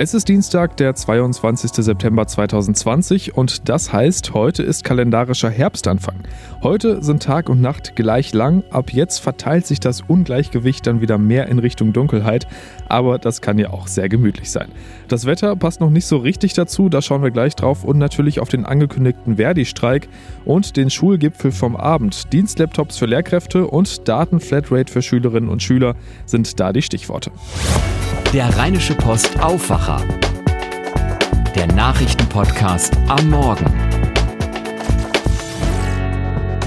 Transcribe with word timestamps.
Es 0.00 0.14
ist 0.14 0.28
Dienstag, 0.28 0.76
der 0.76 0.94
22. 0.94 1.72
September 1.72 2.24
2020 2.24 3.36
und 3.36 3.68
das 3.68 3.92
heißt, 3.92 4.32
heute 4.32 4.62
ist 4.62 4.84
kalendarischer 4.84 5.50
Herbstanfang. 5.50 6.20
Heute 6.62 7.02
sind 7.02 7.20
Tag 7.20 7.48
und 7.48 7.60
Nacht 7.60 7.96
gleich 7.96 8.32
lang, 8.32 8.62
ab 8.70 8.92
jetzt 8.92 9.18
verteilt 9.18 9.66
sich 9.66 9.80
das 9.80 10.02
Ungleichgewicht 10.02 10.86
dann 10.86 11.00
wieder 11.00 11.18
mehr 11.18 11.48
in 11.48 11.58
Richtung 11.58 11.92
Dunkelheit, 11.92 12.46
aber 12.88 13.18
das 13.18 13.40
kann 13.40 13.58
ja 13.58 13.70
auch 13.70 13.86
sehr 13.86 14.08
gemütlich 14.08 14.50
sein. 14.50 14.68
Das 15.08 15.26
Wetter 15.26 15.54
passt 15.56 15.80
noch 15.80 15.90
nicht 15.90 16.06
so 16.06 16.18
richtig 16.18 16.52
dazu, 16.54 16.88
da 16.88 17.02
schauen 17.02 17.22
wir 17.22 17.30
gleich 17.30 17.54
drauf 17.54 17.84
und 17.84 17.98
natürlich 17.98 18.40
auf 18.40 18.48
den 18.48 18.64
angekündigten 18.64 19.36
Verdi-Streik 19.36 20.08
und 20.44 20.76
den 20.76 20.90
Schulgipfel 20.90 21.52
vom 21.52 21.76
Abend. 21.76 22.32
Dienstlaptops 22.32 22.98
für 22.98 23.06
Lehrkräfte 23.06 23.66
und 23.66 24.08
Datenflatrate 24.08 24.92
für 24.92 25.02
Schülerinnen 25.02 25.48
und 25.48 25.62
Schüler 25.62 25.94
sind 26.26 26.58
da 26.60 26.72
die 26.72 26.82
Stichworte. 26.82 27.30
Der 28.32 28.56
Rheinische 28.58 28.94
Post 28.94 29.40
Aufwacher. 29.40 30.02
Der 31.54 31.66
Nachrichtenpodcast 31.66 32.96
am 33.08 33.30
Morgen. 33.30 33.87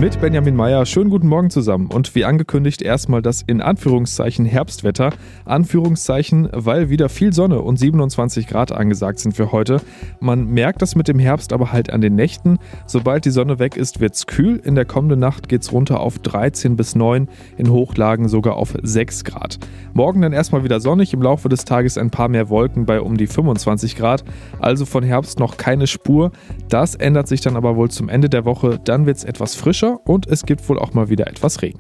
Mit 0.02 0.20
Benjamin 0.20 0.56
Meyer, 0.56 0.84
schönen 0.88 1.12
guten 1.12 1.28
Morgen 1.28 1.52
zusammen. 1.52 1.86
Und 1.86 2.16
wie 2.16 2.26
angekündigt, 2.26 2.82
erstmal 2.82 3.22
das 3.22 3.44
in 3.44 3.62
Anführungszeichen 3.62 4.46
Herbstwetter. 4.46 5.12
Anführungszeichen, 5.46 6.50
weil 6.52 6.90
wieder 6.90 7.08
viel 7.08 7.34
Sonne 7.34 7.62
und 7.62 7.78
27 7.78 8.48
Grad 8.48 8.72
angesagt 8.72 9.20
sind 9.20 9.36
für 9.36 9.52
heute. 9.52 9.80
Man 10.20 10.48
merkt 10.48 10.82
das 10.82 10.96
mit 10.96 11.08
dem 11.08 11.20
Herbst 11.20 11.54
aber 11.54 11.72
halt 11.72 11.94
an 11.94 12.02
den 12.02 12.16
Nächten. 12.16 12.58
Sobald 12.88 13.26
die 13.26 13.30
Sonne 13.30 13.60
weg 13.60 13.78
ist, 13.78 14.00
wird 14.00 14.16
es 14.16 14.26
kühl. 14.26 14.60
In 14.64 14.74
der 14.74 14.86
kommenden 14.86 15.20
Nacht 15.20 15.48
geht 15.48 15.62
es 15.62 15.72
runter 15.72 16.00
auf 16.00 16.18
13 16.18 16.76
bis 16.76 16.96
9, 16.96 17.30
in 17.60 17.70
Hochlagen 17.70 18.28
sogar 18.28 18.56
auf 18.56 18.74
6 18.82 19.24
Grad. 19.24 19.60
Morgen 19.94 20.24
dann 20.24 20.34
erstmal 20.34 20.64
wieder 20.64 20.80
sonnig, 20.80 21.14
im 21.14 21.22
Laufe 21.22 21.48
des 21.48 21.64
Tages 21.64 22.00
ein 22.00 22.10
paar 22.10 22.28
mehr 22.28 22.50
Wolken 22.50 22.88
bei 22.88 23.02
um 23.02 23.18
die 23.18 23.28
25 23.28 23.96
Grad. 23.98 24.24
Also 24.60 24.88
von 24.88 25.04
Herbst 25.04 25.38
noch 25.38 25.58
keine 25.58 25.86
Spur. 25.86 26.32
Das 26.70 26.96
ändert 26.96 27.28
sich 27.28 27.42
dann 27.42 27.56
aber 27.56 27.76
wohl 27.76 27.92
zum 27.92 28.10
Ende 28.10 28.30
der 28.30 28.46
Woche. 28.46 28.80
Dann 28.84 29.06
wird 29.06 29.18
es 29.18 29.26
etwas 29.26 29.54
frischer 29.54 29.91
und 29.98 30.28
es 30.28 30.46
gibt 30.46 30.68
wohl 30.70 30.80
auch 30.80 30.94
mal 30.94 31.10
wieder 31.10 31.28
etwas 31.28 31.62
Regen. 31.62 31.80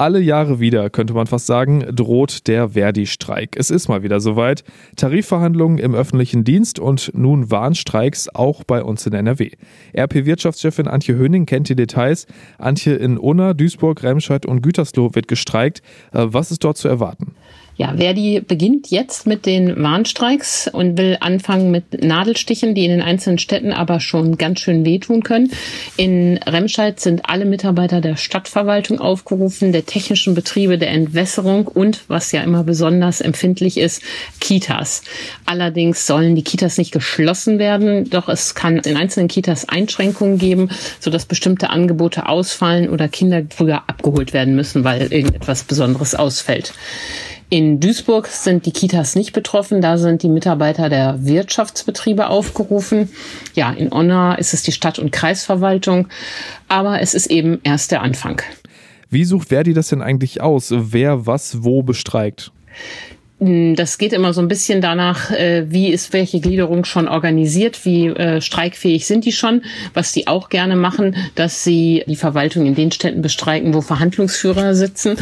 Alle 0.00 0.20
Jahre 0.20 0.60
wieder, 0.60 0.90
könnte 0.90 1.12
man 1.12 1.26
fast 1.26 1.46
sagen, 1.46 1.84
droht 1.90 2.46
der 2.46 2.68
Verdi-Streik. 2.68 3.56
Es 3.58 3.68
ist 3.68 3.88
mal 3.88 4.04
wieder 4.04 4.20
soweit. 4.20 4.62
Tarifverhandlungen 4.94 5.78
im 5.78 5.92
öffentlichen 5.92 6.44
Dienst 6.44 6.78
und 6.78 7.10
nun 7.14 7.50
Warnstreiks 7.50 8.28
auch 8.32 8.62
bei 8.62 8.84
uns 8.84 9.04
in 9.06 9.12
NRW. 9.12 9.50
RP-Wirtschaftschefin 9.96 10.86
Antje 10.86 11.16
Höning 11.16 11.46
kennt 11.46 11.68
die 11.68 11.74
Details. 11.74 12.28
Antje 12.58 12.94
in 12.94 13.18
Unna, 13.18 13.54
Duisburg, 13.54 14.04
Remscheid 14.04 14.46
und 14.46 14.62
Gütersloh 14.62 15.16
wird 15.16 15.26
gestreikt. 15.26 15.82
Äh, 16.12 16.26
was 16.28 16.52
ist 16.52 16.62
dort 16.62 16.76
zu 16.76 16.86
erwarten? 16.86 17.34
Ja, 17.78 17.94
Verdi 17.96 18.40
beginnt 18.40 18.90
jetzt 18.90 19.24
mit 19.24 19.46
den 19.46 19.80
Warnstreiks 19.80 20.66
und 20.66 20.98
will 20.98 21.16
anfangen 21.20 21.70
mit 21.70 22.02
Nadelstichen, 22.02 22.74
die 22.74 22.84
in 22.84 22.90
den 22.90 23.02
einzelnen 23.02 23.38
Städten 23.38 23.72
aber 23.72 24.00
schon 24.00 24.36
ganz 24.36 24.58
schön 24.58 24.84
wehtun 24.84 25.22
können. 25.22 25.52
In 25.96 26.38
Remscheid 26.38 26.98
sind 26.98 27.30
alle 27.30 27.44
Mitarbeiter 27.44 28.00
der 28.00 28.16
Stadtverwaltung 28.16 28.98
aufgerufen, 28.98 29.70
der 29.70 29.86
technischen 29.86 30.34
Betriebe, 30.34 30.76
der 30.76 30.90
Entwässerung 30.90 31.68
und, 31.68 32.02
was 32.08 32.32
ja 32.32 32.42
immer 32.42 32.64
besonders 32.64 33.20
empfindlich 33.20 33.78
ist, 33.78 34.02
Kitas. 34.40 35.04
Allerdings 35.46 36.04
sollen 36.04 36.34
die 36.34 36.42
Kitas 36.42 36.78
nicht 36.78 36.90
geschlossen 36.90 37.60
werden, 37.60 38.10
doch 38.10 38.28
es 38.28 38.56
kann 38.56 38.78
in 38.78 38.96
einzelnen 38.96 39.28
Kitas 39.28 39.68
Einschränkungen 39.68 40.38
geben, 40.38 40.68
sodass 40.98 41.26
bestimmte 41.26 41.70
Angebote 41.70 42.28
ausfallen 42.28 42.88
oder 42.88 43.06
Kinder 43.06 43.44
früher 43.50 43.84
abgeholt 43.86 44.32
werden 44.32 44.56
müssen, 44.56 44.82
weil 44.82 45.12
irgendetwas 45.12 45.62
Besonderes 45.62 46.16
ausfällt. 46.16 46.72
In 47.50 47.80
Duisburg 47.80 48.26
sind 48.26 48.66
die 48.66 48.72
Kitas 48.72 49.14
nicht 49.14 49.32
betroffen. 49.32 49.80
Da 49.80 49.96
sind 49.96 50.22
die 50.22 50.28
Mitarbeiter 50.28 50.90
der 50.90 51.24
Wirtschaftsbetriebe 51.24 52.28
aufgerufen. 52.28 53.08
Ja, 53.54 53.70
in 53.72 53.90
Onna 53.90 54.34
ist 54.34 54.52
es 54.52 54.62
die 54.62 54.72
Stadt- 54.72 54.98
und 54.98 55.12
Kreisverwaltung. 55.12 56.08
Aber 56.68 57.00
es 57.00 57.14
ist 57.14 57.28
eben 57.28 57.58
erst 57.62 57.90
der 57.90 58.02
Anfang. 58.02 58.42
Wie 59.08 59.24
sucht 59.24 59.48
Verdi 59.48 59.72
das 59.72 59.88
denn 59.88 60.02
eigentlich 60.02 60.42
aus, 60.42 60.74
wer 60.76 61.26
was 61.26 61.64
wo 61.64 61.82
bestreikt? 61.82 62.52
Hm, 63.40 63.76
das 63.76 63.98
geht 63.98 64.12
immer 64.12 64.32
so 64.32 64.40
ein 64.42 64.48
bisschen 64.48 64.80
danach, 64.80 65.30
äh, 65.30 65.64
wie 65.70 65.88
ist 65.88 66.12
welche 66.12 66.40
Gliederung 66.40 66.84
schon 66.84 67.08
organisiert, 67.08 67.84
wie 67.84 68.08
äh, 68.08 68.40
streikfähig 68.40 69.06
sind 69.06 69.24
die 69.24 69.32
schon. 69.32 69.62
Was 69.94 70.12
die 70.12 70.26
auch 70.26 70.48
gerne 70.48 70.76
machen, 70.76 71.16
dass 71.34 71.62
sie 71.62 72.04
die 72.06 72.16
Verwaltung 72.16 72.66
in 72.66 72.74
den 72.74 72.90
Städten 72.90 73.22
bestreiken, 73.22 73.72
wo 73.74 73.80
Verhandlungsführer 73.80 74.74
sitzen 74.74 75.16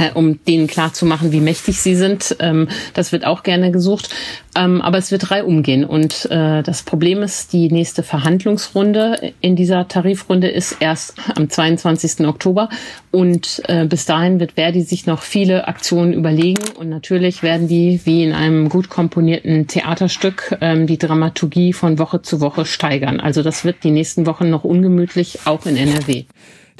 äh, 0.00 0.10
um 0.14 0.42
denen 0.44 0.66
klarzumachen, 0.66 1.30
wie 1.30 1.40
mächtig 1.40 1.80
sie 1.80 1.94
sind. 1.94 2.36
Ähm, 2.40 2.68
das 2.94 3.12
wird 3.12 3.26
auch 3.26 3.42
gerne 3.42 3.70
gesucht. 3.70 4.10
Ähm, 4.56 4.80
aber 4.80 4.98
es 4.98 5.12
wird 5.12 5.30
drei 5.30 5.44
umgehen. 5.44 5.84
Und 5.84 6.28
äh, 6.30 6.62
das 6.62 6.82
Problem 6.82 7.22
ist, 7.22 7.52
die 7.52 7.70
nächste 7.70 8.02
Verhandlungsrunde 8.02 9.32
in 9.40 9.54
dieser 9.54 9.86
Tarifrunde 9.86 10.48
ist 10.48 10.78
erst 10.80 11.14
am 11.36 11.48
22. 11.48 12.26
Oktober. 12.26 12.68
Und 13.12 13.62
äh, 13.68 13.84
bis 13.86 14.06
dahin 14.06 14.40
wird 14.40 14.52
Verdi 14.52 14.80
sich 14.80 15.06
noch 15.06 15.22
viele 15.22 15.68
Aktionen 15.68 16.12
überlegen. 16.12 16.62
Und 16.78 16.88
natürlich 16.88 17.42
werden 17.42 17.68
die, 17.68 18.00
wie 18.04 18.24
in 18.24 18.32
einem 18.32 18.68
gut 18.68 18.88
komponierten 18.88 19.66
Theaterstück, 19.66 20.56
ähm, 20.60 20.86
die 20.86 20.98
Dramaturgie 20.98 21.72
von 21.72 21.98
Woche 21.98 22.22
zu 22.22 22.40
Woche 22.40 22.64
steigern. 22.64 23.20
Also 23.20 23.42
das 23.42 23.64
wird 23.64 23.84
die 23.84 23.90
nächsten 23.90 24.26
Wochen 24.26 24.50
noch 24.50 24.64
ungemütlich, 24.64 25.40
auch 25.44 25.66
in 25.66 25.76
NRW. 25.76 26.24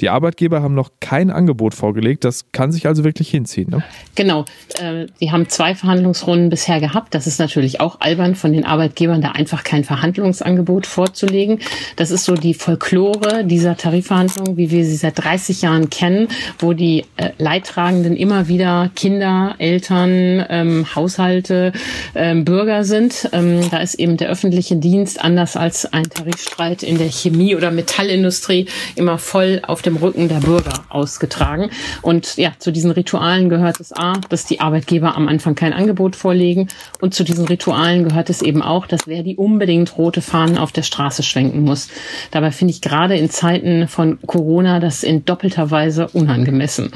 Die 0.01 0.09
Arbeitgeber 0.09 0.63
haben 0.63 0.73
noch 0.73 0.89
kein 0.99 1.29
Angebot 1.29 1.75
vorgelegt. 1.75 2.23
Das 2.23 2.51
kann 2.51 2.71
sich 2.71 2.87
also 2.87 3.03
wirklich 3.03 3.29
hinziehen. 3.29 3.69
Ne? 3.69 3.83
Genau. 4.15 4.45
Äh, 4.79 5.05
die 5.21 5.31
haben 5.31 5.47
zwei 5.47 5.75
Verhandlungsrunden 5.75 6.49
bisher 6.49 6.79
gehabt. 6.79 7.13
Das 7.13 7.27
ist 7.27 7.39
natürlich 7.39 7.79
auch 7.79 8.01
albern 8.01 8.33
von 8.33 8.51
den 8.51 8.65
Arbeitgebern, 8.65 9.21
da 9.21 9.31
einfach 9.31 9.63
kein 9.63 9.83
Verhandlungsangebot 9.83 10.87
vorzulegen. 10.87 11.59
Das 11.97 12.09
ist 12.09 12.25
so 12.25 12.33
die 12.33 12.55
Folklore 12.55 13.45
dieser 13.45 13.77
Tarifverhandlungen, 13.77 14.57
wie 14.57 14.71
wir 14.71 14.85
sie 14.85 14.95
seit 14.95 15.23
30 15.23 15.61
Jahren 15.61 15.91
kennen, 15.91 16.27
wo 16.57 16.73
die 16.73 17.05
äh, 17.17 17.29
Leidtragenden 17.37 18.15
immer 18.15 18.47
wieder 18.47 18.89
Kinder, 18.95 19.53
Eltern, 19.59 20.43
ähm, 20.49 20.87
Haushalte, 20.95 21.73
ähm, 22.15 22.43
Bürger 22.43 22.83
sind. 22.83 23.29
Ähm, 23.33 23.69
da 23.69 23.77
ist 23.77 23.95
eben 23.95 24.17
der 24.17 24.29
öffentliche 24.29 24.77
Dienst 24.77 25.23
anders 25.23 25.55
als 25.55 25.85
ein 25.93 26.09
Tarifstreit 26.09 26.81
in 26.81 26.97
der 26.97 27.11
Chemie- 27.11 27.55
oder 27.55 27.69
Metallindustrie 27.69 28.65
immer 28.95 29.19
voll 29.19 29.61
auf 29.67 29.83
dem 29.83 29.90
dem 29.91 29.97
Rücken 30.01 30.27
der 30.27 30.39
Bürger 30.39 30.73
ausgetragen. 30.89 31.69
Und 32.01 32.37
ja, 32.37 32.51
zu 32.57 32.71
diesen 32.71 32.91
Ritualen 32.91 33.49
gehört 33.49 33.79
es 33.79 33.91
A, 33.93 34.13
dass 34.29 34.45
die 34.45 34.59
Arbeitgeber 34.59 35.15
am 35.15 35.27
Anfang 35.27 35.55
kein 35.55 35.73
Angebot 35.73 36.15
vorlegen. 36.15 36.67
Und 36.99 37.13
zu 37.13 37.23
diesen 37.23 37.45
Ritualen 37.45 38.07
gehört 38.07 38.29
es 38.29 38.41
eben 38.41 38.61
auch, 38.61 38.87
dass 38.87 39.07
wer 39.07 39.23
die 39.23 39.35
unbedingt 39.35 39.97
rote 39.97 40.21
Fahnen 40.21 40.57
auf 40.57 40.71
der 40.71 40.83
Straße 40.83 41.23
schwenken 41.23 41.61
muss. 41.61 41.89
Dabei 42.31 42.51
finde 42.51 42.73
ich 42.73 42.81
gerade 42.81 43.15
in 43.15 43.29
Zeiten 43.29 43.87
von 43.87 44.19
Corona 44.25 44.79
das 44.79 45.03
in 45.03 45.25
doppelter 45.25 45.71
Weise 45.71 46.07
unangemessen. 46.07 46.91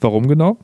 Warum 0.00 0.28
genau? 0.28 0.58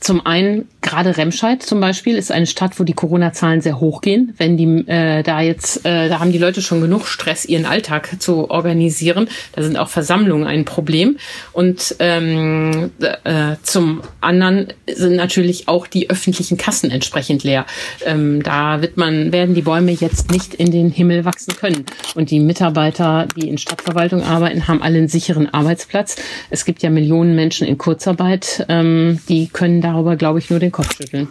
Zum 0.00 0.24
einen, 0.24 0.68
gerade 0.88 1.16
Remscheid 1.16 1.62
zum 1.62 1.80
Beispiel 1.80 2.16
ist 2.16 2.32
eine 2.32 2.46
Stadt, 2.46 2.80
wo 2.80 2.84
die 2.84 2.94
Corona-Zahlen 2.94 3.60
sehr 3.60 3.78
hoch 3.78 4.00
gehen. 4.00 4.34
Wenn 4.38 4.56
die 4.56 4.88
äh, 4.88 5.22
da 5.22 5.40
jetzt, 5.40 5.84
äh, 5.84 6.08
da 6.08 6.18
haben 6.18 6.32
die 6.32 6.38
Leute 6.38 6.62
schon 6.62 6.80
genug 6.80 7.06
Stress, 7.06 7.44
ihren 7.44 7.66
Alltag 7.66 8.20
zu 8.20 8.50
organisieren. 8.50 9.28
Da 9.52 9.62
sind 9.62 9.76
auch 9.76 9.88
Versammlungen 9.88 10.46
ein 10.46 10.64
Problem. 10.64 11.18
Und 11.52 11.96
ähm, 11.98 12.90
äh, 13.24 13.56
zum 13.62 14.00
anderen 14.20 14.68
sind 14.86 15.16
natürlich 15.16 15.68
auch 15.68 15.86
die 15.86 16.08
öffentlichen 16.08 16.56
Kassen 16.56 16.90
entsprechend 16.90 17.44
leer. 17.44 17.66
Ähm, 18.06 18.42
da 18.42 18.80
wird 18.80 18.96
man, 18.96 19.30
werden 19.32 19.54
die 19.54 19.62
Bäume 19.62 19.92
jetzt 19.92 20.30
nicht 20.30 20.54
in 20.54 20.70
den 20.70 20.90
Himmel 20.90 21.24
wachsen 21.24 21.54
können. 21.54 21.84
Und 22.14 22.30
die 22.30 22.40
Mitarbeiter, 22.40 23.28
die 23.36 23.48
in 23.48 23.58
Stadtverwaltung 23.58 24.22
arbeiten, 24.22 24.68
haben 24.68 24.82
alle 24.82 24.98
einen 24.98 25.08
sicheren 25.08 25.52
Arbeitsplatz. 25.52 26.16
Es 26.48 26.64
gibt 26.64 26.82
ja 26.82 26.88
Millionen 26.88 27.34
Menschen 27.34 27.66
in 27.66 27.76
Kurzarbeit, 27.76 28.64
ähm, 28.70 29.20
die 29.28 29.48
können 29.48 29.82
darüber, 29.82 30.16
glaube 30.16 30.38
ich, 30.38 30.48
nur 30.48 30.60
den 30.60 30.72
Kopf 30.78 30.94
schütteln. 30.94 31.26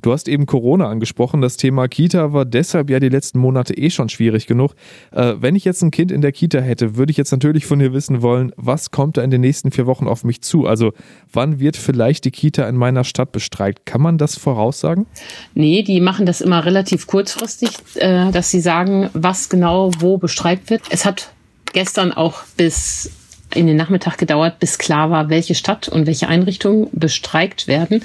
Du 0.00 0.12
hast 0.12 0.28
eben 0.28 0.46
Corona 0.46 0.88
angesprochen. 0.88 1.40
Das 1.40 1.56
Thema 1.56 1.88
Kita 1.88 2.32
war 2.32 2.44
deshalb 2.44 2.88
ja 2.88 3.00
die 3.00 3.08
letzten 3.08 3.40
Monate 3.40 3.76
eh 3.76 3.90
schon 3.90 4.08
schwierig 4.08 4.46
genug. 4.46 4.76
Äh, 5.10 5.34
wenn 5.40 5.56
ich 5.56 5.64
jetzt 5.64 5.82
ein 5.82 5.90
Kind 5.90 6.12
in 6.12 6.20
der 6.20 6.30
Kita 6.30 6.60
hätte, 6.60 6.94
würde 6.94 7.10
ich 7.10 7.16
jetzt 7.16 7.32
natürlich 7.32 7.66
von 7.66 7.80
dir 7.80 7.92
wissen 7.92 8.22
wollen, 8.22 8.52
was 8.56 8.92
kommt 8.92 9.16
da 9.16 9.22
in 9.22 9.32
den 9.32 9.40
nächsten 9.40 9.72
vier 9.72 9.86
Wochen 9.86 10.06
auf 10.06 10.22
mich 10.22 10.40
zu? 10.42 10.68
Also 10.68 10.92
wann 11.32 11.58
wird 11.58 11.76
vielleicht 11.76 12.24
die 12.26 12.30
Kita 12.30 12.68
in 12.68 12.76
meiner 12.76 13.02
Stadt 13.02 13.32
bestreikt? 13.32 13.86
Kann 13.86 14.00
man 14.00 14.18
das 14.18 14.38
voraussagen? 14.38 15.06
Nee, 15.54 15.82
die 15.82 16.00
machen 16.00 16.24
das 16.24 16.40
immer 16.40 16.64
relativ 16.64 17.08
kurzfristig, 17.08 17.70
äh, 17.96 18.30
dass 18.30 18.52
sie 18.52 18.60
sagen, 18.60 19.10
was 19.14 19.48
genau 19.48 19.90
wo 19.98 20.16
bestreikt 20.16 20.70
wird. 20.70 20.82
Es 20.90 21.04
hat 21.04 21.32
gestern 21.72 22.12
auch 22.12 22.44
bis 22.56 23.10
in 23.54 23.66
den 23.66 23.76
Nachmittag 23.76 24.18
gedauert, 24.18 24.58
bis 24.58 24.78
klar 24.78 25.10
war, 25.10 25.28
welche 25.28 25.54
Stadt 25.54 25.88
und 25.88 26.06
welche 26.06 26.28
Einrichtungen 26.28 26.88
bestreikt 26.92 27.68
werden. 27.68 28.02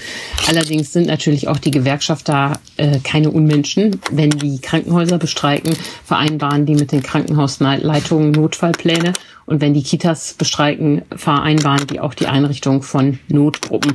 Allerdings 0.48 0.94
sind 0.94 1.08
natürlich 1.08 1.48
auch 1.48 1.58
die 1.58 1.72
Gewerkschafter 1.72 2.60
äh, 2.78 3.00
keine 3.00 3.32
Unmenschen. 3.32 4.00
Wenn 4.12 4.30
die 4.30 4.60
Krankenhäuser 4.60 5.18
bestreiken, 5.18 5.76
vereinbaren 6.06 6.66
die 6.66 6.76
mit 6.76 6.92
den 6.92 7.04
Krankenhausleitungen 7.04 8.32
Notfallpläne 8.32 9.14
Und 9.48 9.62
wenn 9.62 9.74
die 9.74 9.82
Kitas 9.82 10.34
bestreiken, 10.34 11.04
vereinbaren 11.16 11.88
die 11.88 12.02
auch 12.02 12.14
die 12.14 12.28
Einrichtung 12.28 12.84
von 12.84 13.18
Notgruppen, 13.30 13.94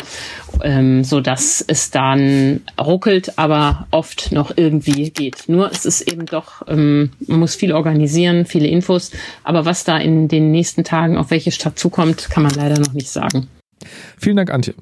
ähm, 0.62 1.04
so 1.04 1.20
dass 1.20 1.60
es 1.60 1.90
dann 1.90 2.62
ruckelt, 2.80 3.38
aber 3.38 3.86
oft 3.90 4.32
noch 4.32 4.56
irgendwie 4.56 5.10
geht. 5.10 5.48
Nur 5.48 5.70
es 5.70 5.84
ist 5.84 6.00
eben 6.10 6.24
doch, 6.24 6.62
ähm, 6.68 7.10
man 7.26 7.40
muss 7.40 7.54
viel 7.54 7.72
organisieren, 7.72 8.46
viele 8.46 8.66
Infos, 8.66 9.10
aber 9.44 9.66
was 9.66 9.84
da 9.84 9.98
in 9.98 10.26
den 10.26 10.50
nächsten 10.50 10.84
Tagen 10.84 11.18
auf 11.18 11.30
welche 11.30 11.52
Stadt 11.52 11.78
zukommt, 11.78 12.30
kann 12.30 12.42
man 12.42 12.54
leider 12.54 12.80
noch 12.80 12.94
nicht 12.94 13.10
sagen. 13.10 13.48
Vielen 14.16 14.36
Dank, 14.36 14.50
Antje. 14.50 14.74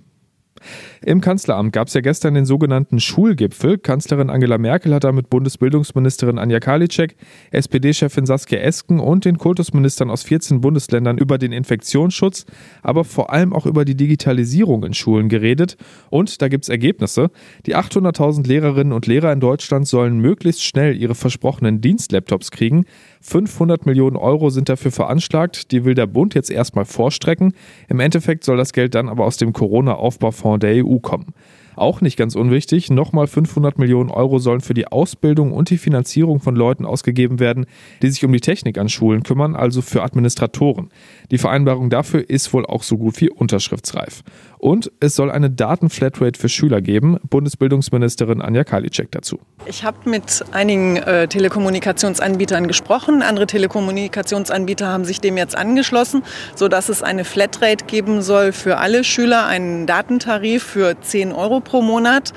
Im 1.04 1.20
Kanzleramt 1.20 1.72
gab 1.72 1.88
es 1.88 1.94
ja 1.94 2.00
gestern 2.00 2.34
den 2.34 2.44
sogenannten 2.44 3.00
Schulgipfel. 3.00 3.78
Kanzlerin 3.78 4.30
Angela 4.30 4.58
Merkel 4.58 4.94
hat 4.94 5.04
da 5.04 5.12
mit 5.12 5.30
Bundesbildungsministerin 5.30 6.38
Anja 6.38 6.60
Karliczek, 6.60 7.16
SPD-Chefin 7.50 8.26
Saskia 8.26 8.60
Esken 8.60 9.00
und 9.00 9.24
den 9.24 9.38
Kultusministern 9.38 10.10
aus 10.10 10.22
14 10.22 10.60
Bundesländern 10.60 11.18
über 11.18 11.38
den 11.38 11.52
Infektionsschutz, 11.52 12.44
aber 12.82 13.04
vor 13.04 13.32
allem 13.32 13.52
auch 13.52 13.66
über 13.66 13.84
die 13.84 13.96
Digitalisierung 13.96 14.84
in 14.84 14.94
Schulen 14.94 15.28
geredet. 15.28 15.76
Und 16.10 16.42
da 16.42 16.48
gibt 16.48 16.64
es 16.64 16.68
Ergebnisse. 16.68 17.30
Die 17.66 17.76
800.000 17.76 18.46
Lehrerinnen 18.46 18.92
und 18.92 19.06
Lehrer 19.06 19.32
in 19.32 19.40
Deutschland 19.40 19.88
sollen 19.88 20.18
möglichst 20.18 20.64
schnell 20.64 20.96
ihre 20.96 21.14
versprochenen 21.14 21.80
Dienstlaptops 21.80 22.50
kriegen. 22.50 22.84
500 23.20 23.86
Millionen 23.86 24.16
Euro 24.16 24.50
sind 24.50 24.68
dafür 24.68 24.90
veranschlagt. 24.90 25.72
Die 25.72 25.84
will 25.84 25.94
der 25.94 26.06
Bund 26.06 26.34
jetzt 26.34 26.50
erstmal 26.50 26.84
vorstrecken. 26.84 27.52
Im 27.88 28.00
Endeffekt 28.00 28.44
soll 28.44 28.56
das 28.56 28.72
Geld 28.72 28.94
dann 28.94 29.08
aber 29.08 29.24
aus 29.24 29.36
dem 29.36 29.52
Corona-Aufbaufonds 29.52 30.60
der 30.60 30.84
EU 30.84 30.98
kommen. 30.98 31.34
Auch 31.76 32.00
nicht 32.00 32.16
ganz 32.16 32.34
unwichtig, 32.34 32.90
nochmal 32.90 33.26
500 33.26 33.78
Millionen 33.78 34.10
Euro 34.10 34.38
sollen 34.38 34.60
für 34.60 34.74
die 34.74 34.86
Ausbildung 34.86 35.52
und 35.52 35.70
die 35.70 35.78
Finanzierung 35.78 36.40
von 36.40 36.56
Leuten 36.56 36.84
ausgegeben 36.84 37.40
werden, 37.40 37.66
die 38.02 38.10
sich 38.10 38.24
um 38.24 38.32
die 38.32 38.40
Technik 38.40 38.78
an 38.78 38.88
Schulen 38.88 39.22
kümmern, 39.22 39.56
also 39.56 39.82
für 39.82 40.02
Administratoren. 40.02 40.90
Die 41.30 41.38
Vereinbarung 41.38 41.90
dafür 41.90 42.28
ist 42.28 42.52
wohl 42.52 42.66
auch 42.66 42.82
so 42.82 42.98
gut 42.98 43.20
wie 43.20 43.30
unterschriftsreif. 43.30 44.22
Und 44.58 44.92
es 45.00 45.16
soll 45.16 45.30
eine 45.30 45.48
Datenflatrate 45.48 46.38
für 46.38 46.50
Schüler 46.50 46.82
geben. 46.82 47.18
Bundesbildungsministerin 47.30 48.42
Anja 48.42 48.62
Karliczek 48.62 49.10
dazu. 49.10 49.38
Ich 49.64 49.84
habe 49.84 50.10
mit 50.10 50.44
einigen 50.52 50.96
äh, 50.98 51.28
Telekommunikationsanbietern 51.28 52.68
gesprochen. 52.68 53.22
Andere 53.22 53.46
Telekommunikationsanbieter 53.46 54.86
haben 54.86 55.06
sich 55.06 55.20
dem 55.20 55.38
jetzt 55.38 55.56
angeschlossen, 55.56 56.22
sodass 56.54 56.90
es 56.90 57.02
eine 57.02 57.24
Flatrate 57.24 57.86
geben 57.86 58.20
soll 58.20 58.52
für 58.52 58.76
alle 58.76 59.02
Schüler, 59.02 59.46
einen 59.46 59.86
Datentarif 59.86 60.62
für 60.62 61.00
10 61.00 61.32
Euro 61.32 61.59
pro 61.60 61.82
Monat 61.82 62.32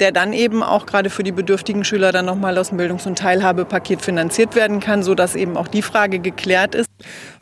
der 0.00 0.12
dann 0.12 0.32
eben 0.32 0.62
auch 0.62 0.86
gerade 0.86 1.10
für 1.10 1.22
die 1.22 1.32
bedürftigen 1.32 1.84
Schüler 1.84 2.12
dann 2.12 2.24
nochmal 2.24 2.56
aus 2.58 2.68
dem 2.68 2.78
Bildungs- 2.78 3.06
und 3.06 3.18
Teilhabepaket 3.18 4.02
finanziert 4.02 4.54
werden 4.54 4.80
kann, 4.80 5.02
sodass 5.02 5.34
eben 5.34 5.56
auch 5.56 5.68
die 5.68 5.82
Frage 5.82 6.18
geklärt 6.18 6.74
ist. 6.74 6.88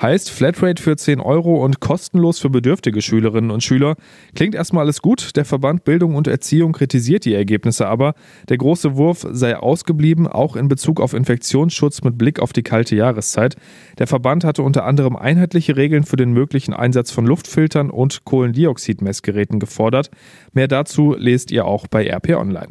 Heißt 0.01 0.31
Flatrate 0.31 0.83
für 0.83 0.97
10 0.97 1.21
Euro 1.21 1.65
und 1.65 1.81
kostenlos 1.81 2.39
für 2.39 2.51
bedürftige 2.51 3.03
Schülerinnen 3.03 3.51
und 3.51 3.63
Schüler. 3.63 3.97
Klingt 4.35 4.55
erstmal 4.55 4.85
alles 4.85 5.03
gut. 5.03 5.37
Der 5.37 5.45
Verband 5.45 5.85
Bildung 5.85 6.15
und 6.15 6.27
Erziehung 6.27 6.73
kritisiert 6.73 7.25
die 7.25 7.35
Ergebnisse 7.35 7.87
aber. 7.87 8.15
Der 8.49 8.59
große 8.59 8.97
Wurf 8.97 9.27
sei 9.31 9.57
ausgeblieben, 9.57 10.27
auch 10.27 10.57
in 10.57 10.69
Bezug 10.69 11.01
auf 11.01 11.15
Infektionsschutz 11.15 12.03
mit 12.03 12.19
Blick 12.19 12.41
auf 12.41 12.53
die 12.53 12.63
kalte 12.63 12.97
Jahreszeit. 12.97 13.57
Der 13.99 14.07
Verband 14.07 14.45
hatte 14.45 14.63
unter 14.63 14.85
anderem 14.85 15.17
einheitliche 15.17 15.77
Regeln 15.77 16.05
für 16.05 16.17
den 16.17 16.33
möglichen 16.33 16.75
Einsatz 16.75 17.11
von 17.11 17.27
Luftfiltern 17.27 17.91
und 17.91 18.25
Kohlendioxidmessgeräten 18.25 19.61
gefordert. 19.61 20.11
Mehr 20.53 20.69
dazu 20.69 21.15
lest 21.19 21.51
ihr 21.51 21.65
auch 21.65 21.87
bei 21.87 22.07
RP 22.07 22.37
Online. 22.37 22.69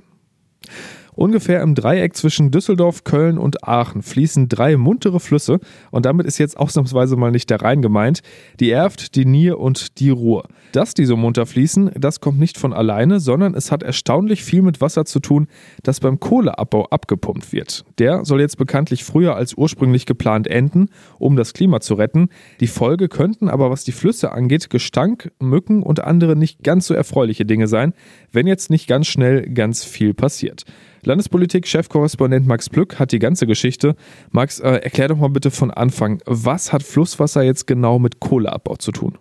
Ungefähr 1.15 1.61
im 1.61 1.75
Dreieck 1.75 2.15
zwischen 2.15 2.51
Düsseldorf, 2.51 3.05
Köln 3.05 3.37
und 3.37 3.67
Aachen 3.67 4.01
fließen 4.01 4.49
drei 4.49 4.75
muntere 4.75 5.19
Flüsse 5.19 5.59
und 5.91 6.05
damit 6.05 6.25
ist 6.25 6.37
jetzt 6.37 6.57
ausnahmsweise 6.57 7.15
mal 7.15 7.31
nicht 7.31 7.49
der 7.49 7.61
Rhein 7.61 7.81
gemeint, 7.81 8.21
die 8.59 8.69
Erft, 8.69 9.15
die 9.15 9.25
Nier 9.25 9.59
und 9.59 9.99
die 9.99 10.09
Ruhr. 10.09 10.47
Dass 10.73 10.93
die 10.93 11.05
so 11.05 11.15
munter 11.15 11.45
fließen, 11.45 11.91
das 11.97 12.19
kommt 12.19 12.37
nicht 12.37 12.57
von 12.57 12.73
alleine, 12.73 13.21
sondern 13.21 13.53
es 13.53 13.71
hat 13.71 13.81
erstaunlich 13.81 14.43
viel 14.43 14.61
mit 14.61 14.81
Wasser 14.81 15.05
zu 15.05 15.21
tun, 15.21 15.47
das 15.83 16.01
beim 16.01 16.19
Kohleabbau 16.19 16.87
abgepumpt 16.87 17.53
wird. 17.53 17.85
Der 17.97 18.25
soll 18.25 18.41
jetzt 18.41 18.57
bekanntlich 18.57 19.05
früher 19.05 19.37
als 19.37 19.53
ursprünglich 19.53 20.05
geplant 20.05 20.47
enden, 20.47 20.89
um 21.17 21.37
das 21.37 21.53
Klima 21.53 21.79
zu 21.79 21.93
retten. 21.93 22.27
Die 22.59 22.67
Folge 22.67 23.07
könnten 23.07 23.47
aber, 23.47 23.71
was 23.71 23.85
die 23.85 23.93
Flüsse 23.93 24.33
angeht, 24.33 24.69
Gestank, 24.69 25.31
Mücken 25.39 25.81
und 25.81 26.03
andere 26.03 26.35
nicht 26.35 26.63
ganz 26.63 26.87
so 26.87 26.93
erfreuliche 26.93 27.45
Dinge 27.45 27.67
sein, 27.67 27.93
wenn 28.33 28.47
jetzt 28.47 28.69
nicht 28.69 28.87
ganz 28.87 29.07
schnell 29.07 29.49
ganz 29.53 29.85
viel 29.85 30.13
passiert. 30.13 30.65
Landespolitik-Chefkorrespondent 31.05 32.47
Max 32.47 32.69
Plück 32.69 32.99
hat 32.99 33.11
die 33.11 33.19
ganze 33.19 33.47
Geschichte. 33.47 33.95
Max, 34.31 34.59
äh, 34.59 34.69
erklär 34.69 35.07
doch 35.07 35.17
mal 35.17 35.29
bitte 35.29 35.51
von 35.51 35.71
Anfang, 35.71 36.21
was 36.25 36.73
hat 36.73 36.83
Flusswasser 36.83 37.43
jetzt 37.43 37.67
genau 37.67 37.99
mit 37.99 38.19
Kohleabbau 38.19 38.75
zu 38.75 38.91
tun? 38.91 39.17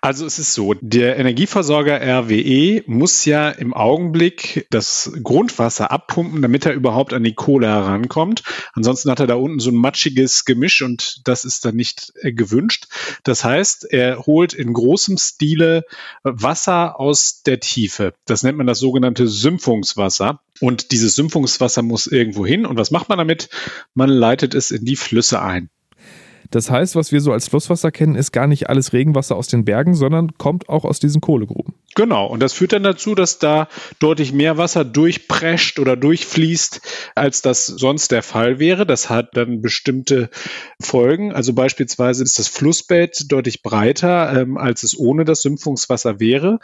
Also 0.00 0.24
es 0.26 0.38
ist 0.38 0.54
so, 0.54 0.74
der 0.80 1.18
Energieversorger 1.18 2.00
RWE 2.00 2.82
muss 2.86 3.24
ja 3.24 3.50
im 3.50 3.74
Augenblick 3.74 4.66
das 4.70 5.12
Grundwasser 5.22 5.90
abpumpen, 5.90 6.42
damit 6.42 6.66
er 6.66 6.72
überhaupt 6.72 7.12
an 7.12 7.22
die 7.22 7.34
Kohle 7.34 7.66
herankommt. 7.66 8.42
Ansonsten 8.72 9.10
hat 9.10 9.20
er 9.20 9.26
da 9.26 9.34
unten 9.34 9.60
so 9.60 9.70
ein 9.70 9.76
matschiges 9.76 10.44
Gemisch 10.44 10.82
und 10.82 11.26
das 11.28 11.44
ist 11.44 11.64
dann 11.64 11.76
nicht 11.76 12.12
äh, 12.20 12.32
gewünscht. 12.32 12.86
Das 13.24 13.44
heißt, 13.44 13.92
er 13.92 14.26
holt 14.26 14.54
in 14.54 14.72
großem 14.72 15.18
Stile 15.18 15.84
Wasser 16.22 16.98
aus 16.98 17.42
der 17.42 17.60
Tiefe. 17.60 18.14
Das 18.26 18.42
nennt 18.42 18.58
man 18.58 18.66
das 18.66 18.78
sogenannte 18.78 19.26
Sümpfungswasser. 19.26 20.40
Und 20.60 20.92
dieses 20.92 21.14
Sümpfungswasser 21.14 21.82
muss 21.82 22.06
irgendwo 22.06 22.46
hin. 22.46 22.66
Und 22.66 22.76
was 22.76 22.90
macht 22.90 23.08
man 23.08 23.18
damit? 23.18 23.48
Man 23.94 24.10
leitet 24.10 24.54
es 24.54 24.70
in 24.70 24.84
die 24.84 24.96
Flüsse 24.96 25.40
ein. 25.42 25.70
Das 26.50 26.70
heißt, 26.70 26.96
was 26.96 27.12
wir 27.12 27.20
so 27.20 27.32
als 27.32 27.48
Flusswasser 27.48 27.90
kennen, 27.92 28.16
ist 28.16 28.32
gar 28.32 28.46
nicht 28.46 28.68
alles 28.68 28.92
Regenwasser 28.92 29.36
aus 29.36 29.48
den 29.48 29.64
Bergen, 29.64 29.94
sondern 29.94 30.36
kommt 30.36 30.68
auch 30.68 30.84
aus 30.84 30.98
diesen 30.98 31.20
Kohlegruben. 31.20 31.74
Genau, 31.94 32.26
und 32.26 32.40
das 32.40 32.52
führt 32.52 32.72
dann 32.72 32.82
dazu, 32.82 33.14
dass 33.14 33.38
da 33.38 33.68
deutlich 33.98 34.32
mehr 34.32 34.58
Wasser 34.58 34.84
durchprescht 34.84 35.78
oder 35.78 35.96
durchfließt, 35.96 36.80
als 37.14 37.42
das 37.42 37.66
sonst 37.66 38.12
der 38.12 38.22
Fall 38.22 38.58
wäre. 38.58 38.86
Das 38.86 39.10
hat 39.10 39.36
dann 39.36 39.60
bestimmte 39.60 40.30
Folgen. 40.80 41.32
Also 41.32 41.52
beispielsweise 41.52 42.22
ist 42.22 42.38
das 42.38 42.48
Flussbett 42.48 43.30
deutlich 43.30 43.62
breiter, 43.62 44.40
ähm, 44.40 44.56
als 44.56 44.82
es 44.82 44.98
ohne 44.98 45.24
das 45.24 45.42
Sümpfungswasser 45.42 46.20
wäre. 46.20 46.58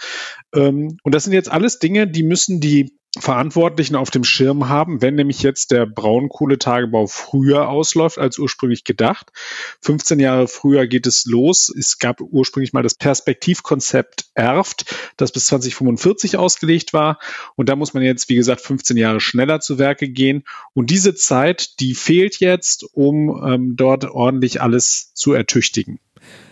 Ähm, 0.54 0.98
und 1.02 1.14
das 1.14 1.24
sind 1.24 1.32
jetzt 1.32 1.50
alles 1.50 1.78
Dinge, 1.78 2.06
die 2.06 2.22
müssen 2.22 2.60
die 2.60 2.96
Verantwortlichen 3.18 3.96
auf 3.96 4.10
dem 4.10 4.24
Schirm 4.24 4.68
haben, 4.68 5.00
wenn 5.02 5.14
nämlich 5.14 5.42
jetzt 5.42 5.70
der 5.70 5.86
Braunkohletagebau 5.86 7.06
früher 7.06 7.68
ausläuft 7.68 8.18
als 8.18 8.38
ursprünglich 8.38 8.84
gedacht. 8.84 9.32
15 9.80 10.20
Jahre 10.20 10.48
früher 10.48 10.86
geht 10.86 11.06
es 11.06 11.24
los. 11.24 11.68
Es 11.68 11.98
gab 11.98 12.20
ursprünglich 12.20 12.72
mal 12.72 12.82
das 12.82 12.94
Perspektivkonzept 12.94 14.26
Erft, 14.34 14.94
das 15.16 15.32
bis 15.32 15.46
2045 15.46 16.36
ausgelegt 16.36 16.92
war. 16.92 17.18
Und 17.56 17.68
da 17.68 17.76
muss 17.76 17.94
man 17.94 18.02
jetzt, 18.02 18.28
wie 18.28 18.36
gesagt, 18.36 18.60
15 18.60 18.96
Jahre 18.96 19.20
schneller 19.20 19.60
zu 19.60 19.78
Werke 19.78 20.08
gehen. 20.08 20.44
Und 20.74 20.90
diese 20.90 21.14
Zeit, 21.14 21.80
die 21.80 21.94
fehlt 21.94 22.40
jetzt, 22.40 22.84
um 22.92 23.42
ähm, 23.44 23.76
dort 23.76 24.04
ordentlich 24.04 24.60
alles 24.60 25.12
zu 25.14 25.32
ertüchtigen. 25.32 25.98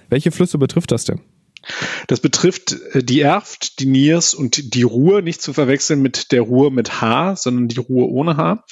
Welche 0.08 0.30
Flüsse 0.30 0.58
betrifft 0.58 0.92
das 0.92 1.04
denn? 1.04 1.20
Das 2.14 2.20
betrifft 2.20 2.76
äh, 2.92 3.02
die 3.02 3.22
Erft, 3.22 3.80
die 3.80 3.86
Niers 3.86 4.34
und 4.34 4.76
die 4.76 4.84
Ruhr, 4.84 5.20
nicht 5.20 5.42
zu 5.42 5.52
verwechseln 5.52 6.00
mit 6.00 6.30
der 6.30 6.42
Ruhr 6.42 6.70
mit 6.70 7.00
H, 7.00 7.34
sondern 7.34 7.66
die 7.66 7.80
Ruhr 7.80 8.08
ohne 8.08 8.36
H. 8.36 8.64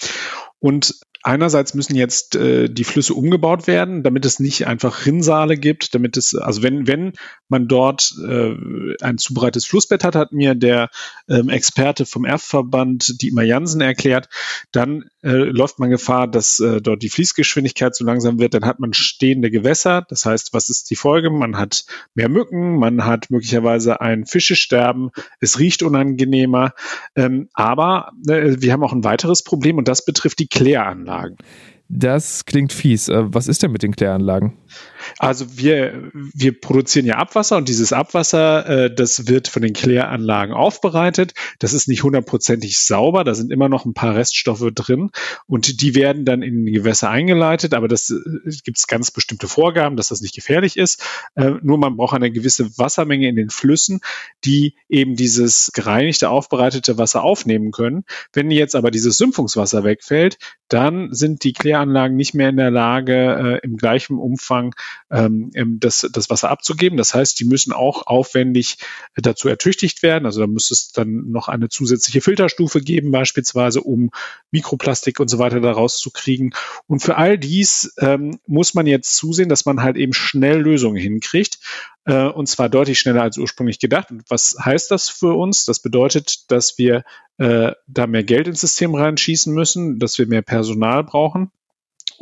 Und 0.61 0.95
Einerseits 1.25 1.75
müssen 1.75 1.95
jetzt 1.95 2.35
äh, 2.35 2.69
die 2.69 2.83
Flüsse 2.83 3.15
umgebaut 3.15 3.69
werden, 3.69 4.03
damit 4.03 4.25
es 4.25 4.41
nicht 4.41 4.67
einfach 4.67 5.07
Rinnsale 5.07 5.57
gibt, 5.57 5.95
damit 5.95 6.17
es, 6.17 6.35
also 6.35 6.65
wenn, 6.65 6.89
wenn 6.89 7.13
man 7.49 7.69
dort 7.69 8.13
äh, 8.27 8.57
ein 9.01 9.19
zu 9.19 9.33
breites 9.33 9.65
Flussbett 9.65 10.03
hat, 10.03 10.17
hat 10.17 10.33
mir 10.33 10.57
der 10.57 10.91
ähm, 11.29 11.49
Experte 11.49 12.07
vom 12.07 12.25
Erfverband, 12.25 13.23
Dietmar 13.23 13.45
Jansen, 13.45 13.81
erklärt, 13.81 14.29
dann 14.73 15.05
äh, 15.23 15.31
läuft 15.31 15.79
man 15.79 15.91
Gefahr, 15.91 16.27
dass 16.27 16.59
äh, 16.59 16.81
dort 16.81 17.03
die 17.03 17.09
Fließgeschwindigkeit 17.09 17.95
zu 17.95 18.03
langsam 18.05 18.41
wird, 18.41 18.55
dann 18.55 18.65
hat 18.65 18.81
man 18.81 18.93
stehende 18.93 19.51
Gewässer. 19.51 20.05
Das 20.09 20.27
heißt, 20.27 20.53
was 20.53 20.71
ist 20.71 20.91
die 20.91 20.97
Folge? 20.97 21.31
Man 21.31 21.57
hat 21.57 21.85
mehr 22.15 22.29
Mücken, 22.29 22.79
man 22.79 23.05
hat 23.05 23.31
möglicherweise 23.31 24.01
ein 24.01 24.27
Fischesterben, 24.27 25.11
es 25.39 25.61
riecht 25.61 25.85
unangenehmer, 25.85 26.73
ähm, 27.15 27.49
aber 27.55 28.11
äh, 28.27 28.57
wir 28.59 28.73
haben 28.73 28.83
auch 28.83 28.93
ein 28.93 29.05
weiteres 29.05 29.45
Problem 29.45 29.79
und 29.79 29.87
das 29.87 30.05
betrifft 30.05 30.41
die 30.41 30.49
Kläranlagen. 30.49 31.12
Das 31.89 32.45
klingt 32.47 32.73
fies. 32.73 33.09
Äh, 33.09 33.23
was 33.35 33.49
ist 33.49 33.63
denn 33.63 33.73
mit 33.73 33.83
den 33.83 33.95
Kläranlagen? 33.95 34.55
Also 35.19 35.57
wir, 35.57 36.11
wir 36.13 36.59
produzieren 36.59 37.07
ja 37.07 37.17
Abwasser 37.17 37.57
und 37.57 37.69
dieses 37.69 37.93
Abwasser, 37.93 38.69
äh, 38.69 38.95
das 38.95 39.27
wird 39.27 39.49
von 39.49 39.63
den 39.63 39.73
Kläranlagen 39.73 40.55
aufbereitet. 40.55 41.35
Das 41.59 41.73
ist 41.73 41.89
nicht 41.89 42.03
hundertprozentig 42.03 42.79
sauber, 42.79 43.25
da 43.25 43.35
sind 43.35 43.53
immer 43.53 43.69
noch 43.69 43.85
ein 43.85 43.95
paar 43.95 44.15
Reststoffe 44.15 44.71
drin 44.75 45.11
und 45.47 45.81
die 45.81 45.95
werden 45.95 46.25
dann 46.25 46.43
in 46.43 46.65
die 46.67 46.73
Gewässer 46.73 47.11
eingeleitet, 47.11 47.75
aber 47.75 47.89
das 47.89 48.11
äh, 48.11 48.51
gibt 48.65 48.79
es 48.79 48.87
ganz 48.87 49.11
bestimmte 49.11 49.49
Vorgaben, 49.49 49.97
dass 49.97 50.09
das 50.09 50.21
nicht 50.21 50.35
gefährlich 50.35 50.77
ist. 50.77 51.03
Äh, 51.35 51.53
nur 51.63 51.79
man 51.79 51.97
braucht 51.97 52.15
eine 52.15 52.31
gewisse 52.31 52.79
Wassermenge 52.79 53.29
in 53.29 53.37
den 53.37 53.51
Flüssen, 53.51 54.01
die 54.45 54.77
eben 54.89 55.17
dieses 55.17 55.71
gereinigte, 55.73 56.31
aufbereitete 56.31 56.99
Wasser 56.99 57.23
aufnehmen 57.23 57.73
können. 57.73 58.05
Wenn 58.33 58.51
jetzt 58.51 58.77
aber 58.77 58.91
dieses 58.91 59.19
Sümpfungswasser 59.19 59.85
wegfällt, 59.85 60.39
dann 60.69 61.13
sind 61.13 61.45
die 61.45 61.53
Kläranlagen 61.53 62.17
nicht 62.17 62.35
mehr 62.35 62.49
in 62.49 62.57
der 62.57 62.71
Lage, 62.71 63.61
äh, 63.63 63.67
im 63.67 63.77
gleichen 63.77 64.19
Umfang 64.19 64.62
anfangen, 64.63 64.73
ähm, 65.11 65.79
das, 65.81 66.09
das 66.13 66.31
Wasser 66.31 66.51
abzugeben. 66.51 66.97
Das 66.97 67.15
heißt, 67.15 67.39
die 67.41 67.45
müssen 67.45 67.73
auch 67.73 68.07
aufwendig 68.07 68.79
dazu 69.17 69.49
ertüchtigt 69.49 70.03
werden. 70.03 70.27
Also 70.27 70.41
da 70.41 70.47
muss 70.47 70.71
es 70.71 70.93
dann 70.93 71.31
noch 71.31 71.49
eine 71.49 71.69
zusätzliche 71.69 72.21
Filterstufe 72.21 72.81
geben, 72.81 73.11
beispielsweise, 73.11 73.81
um 73.81 74.11
Mikroplastik 74.51 75.21
und 75.21 75.29
so 75.29 75.39
weiter 75.39 75.61
daraus 75.61 75.99
zu 75.99 76.11
kriegen. 76.11 76.51
Und 76.87 77.01
für 77.01 77.17
all 77.17 77.39
dies 77.39 77.95
ähm, 77.99 78.39
muss 78.47 78.75
man 78.75 78.87
jetzt 78.87 79.17
zusehen, 79.17 79.49
dass 79.49 79.65
man 79.65 79.83
halt 79.83 79.97
eben 79.97 80.13
schnell 80.13 80.61
Lösungen 80.61 80.97
hinkriegt 80.97 81.59
äh, 82.05 82.27
und 82.27 82.49
zwar 82.49 82.69
deutlich 82.69 82.99
schneller 82.99 83.23
als 83.23 83.39
ursprünglich 83.39 83.79
gedacht. 83.79 84.11
Und 84.11 84.25
was 84.29 84.57
heißt 84.63 84.91
das 84.91 85.09
für 85.09 85.35
uns? 85.35 85.65
Das 85.65 85.81
bedeutet, 85.81 86.51
dass 86.51 86.79
wir 86.79 87.05
äh, 87.39 87.73
da 87.87 88.07
mehr 88.07 88.25
Geld 88.25 88.49
ins 88.49 88.61
System 88.61 88.95
reinschießen 88.95 89.53
müssen, 89.53 89.99
dass 89.99 90.19
wir 90.19 90.27
mehr 90.27 90.43
Personal 90.43 91.05
brauchen. 91.05 91.51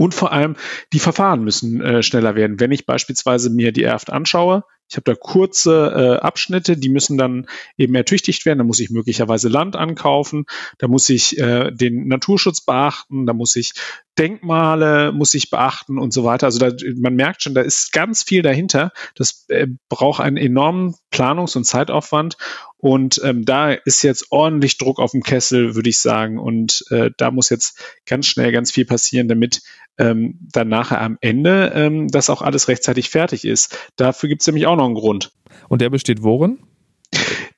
Und 0.00 0.14
vor 0.14 0.32
allem 0.32 0.56
die 0.94 0.98
Verfahren 0.98 1.44
müssen 1.44 1.82
äh, 1.82 2.02
schneller 2.02 2.34
werden. 2.34 2.58
Wenn 2.58 2.72
ich 2.72 2.86
beispielsweise 2.86 3.50
mir 3.50 3.70
die 3.70 3.82
Erft 3.82 4.10
anschaue, 4.10 4.64
ich 4.90 4.96
habe 4.96 5.04
da 5.04 5.14
kurze 5.14 6.18
äh, 6.20 6.20
Abschnitte, 6.20 6.76
die 6.76 6.88
müssen 6.88 7.16
dann 7.16 7.46
eben 7.78 7.94
ertüchtigt 7.94 8.44
werden. 8.44 8.58
Da 8.58 8.64
muss 8.64 8.80
ich 8.80 8.90
möglicherweise 8.90 9.48
Land 9.48 9.76
ankaufen, 9.76 10.46
da 10.78 10.88
muss 10.88 11.08
ich 11.08 11.38
äh, 11.38 11.70
den 11.70 12.08
Naturschutz 12.08 12.60
beachten, 12.60 13.24
da 13.24 13.32
muss 13.32 13.54
ich 13.54 13.72
Denkmale 14.20 15.12
muss 15.12 15.32
ich 15.32 15.48
beachten 15.48 15.98
und 15.98 16.12
so 16.12 16.24
weiter. 16.24 16.46
Also 16.46 16.58
da, 16.58 16.70
man 16.96 17.14
merkt 17.14 17.42
schon, 17.42 17.54
da 17.54 17.62
ist 17.62 17.90
ganz 17.90 18.22
viel 18.22 18.42
dahinter. 18.42 18.92
Das 19.14 19.46
äh, 19.48 19.66
braucht 19.88 20.20
einen 20.20 20.36
enormen 20.36 20.94
Planungs- 21.10 21.56
und 21.56 21.64
Zeitaufwand. 21.64 22.36
Und 22.76 23.20
ähm, 23.24 23.46
da 23.46 23.72
ist 23.72 24.02
jetzt 24.02 24.26
ordentlich 24.30 24.76
Druck 24.76 24.98
auf 24.98 25.12
dem 25.12 25.22
Kessel, 25.22 25.74
würde 25.74 25.88
ich 25.88 26.00
sagen. 26.00 26.38
Und 26.38 26.84
äh, 26.90 27.10
da 27.16 27.30
muss 27.30 27.48
jetzt 27.48 27.82
ganz 28.04 28.26
schnell 28.26 28.52
ganz 28.52 28.72
viel 28.72 28.84
passieren, 28.84 29.28
damit 29.28 29.62
ähm, 29.96 30.38
dann 30.52 30.68
nachher 30.68 31.00
am 31.00 31.16
Ende 31.20 31.72
ähm, 31.74 32.08
das 32.08 32.30
auch 32.30 32.42
alles 32.42 32.68
rechtzeitig 32.68 33.10
fertig 33.10 33.44
ist. 33.44 33.76
Dafür 33.96 34.28
gibt 34.28 34.42
es 34.42 34.46
nämlich 34.46 34.66
auch 34.66 34.76
noch 34.80 34.86
einen 34.86 34.94
Grund. 34.94 35.32
Und 35.68 35.80
der 35.80 35.90
besteht 35.90 36.22
worin? 36.22 36.58